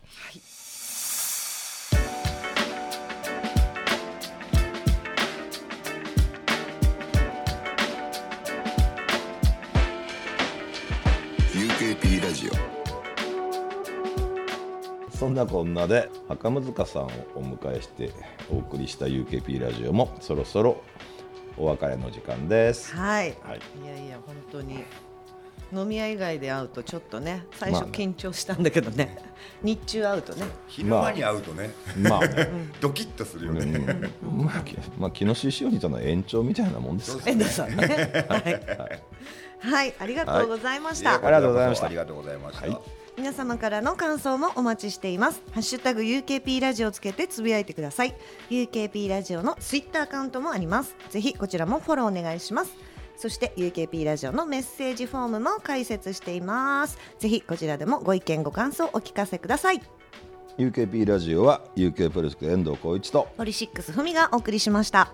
[11.52, 12.52] 「UKP ラジオ」
[15.16, 18.10] そんなこんなで袴塚さんをお迎えして
[18.50, 20.82] お送りした UKP ラジオもそろそろ
[21.57, 22.94] お別れの時間です。
[22.94, 23.61] はい、はい。
[23.84, 24.84] いやいや本当に。
[25.74, 27.92] 飲み屋以外で会うとちょっとね最初まあね。
[27.92, 29.16] 緊張したんだけどね、
[29.62, 30.44] 日中会うとね。
[30.68, 31.70] 昼間に会うとね。
[31.96, 32.48] まあね、
[32.80, 33.72] ドキッとするようん。
[33.72, 38.26] ねまあ、きまあ、木下しおりとの延長みたいなもんですか遠藤さんね。
[38.28, 38.62] はい、
[39.61, 41.86] はい、ありがとうございました、ありがとうございました。
[41.86, 42.66] ありがとうございました。
[42.68, 45.42] はい皆様からの感想もお待ちしています。
[45.52, 48.14] ハッシュタグ UKP ラジオをつけてつぶやいてください。
[48.50, 50.96] UKP ラジオのツイッターアカウントもあります。
[51.10, 52.72] ぜひこちらもフォローお願いします。
[53.16, 56.98] そして UKP ラジオのメッセージフォームも開設しています。
[57.18, 59.82] ぜひこちらでもご意見ご感想お聞かせください。
[60.58, 65.12] UKP ラジオは UK プロジェクト遠藤浩一とポリシックスふみがお送りしました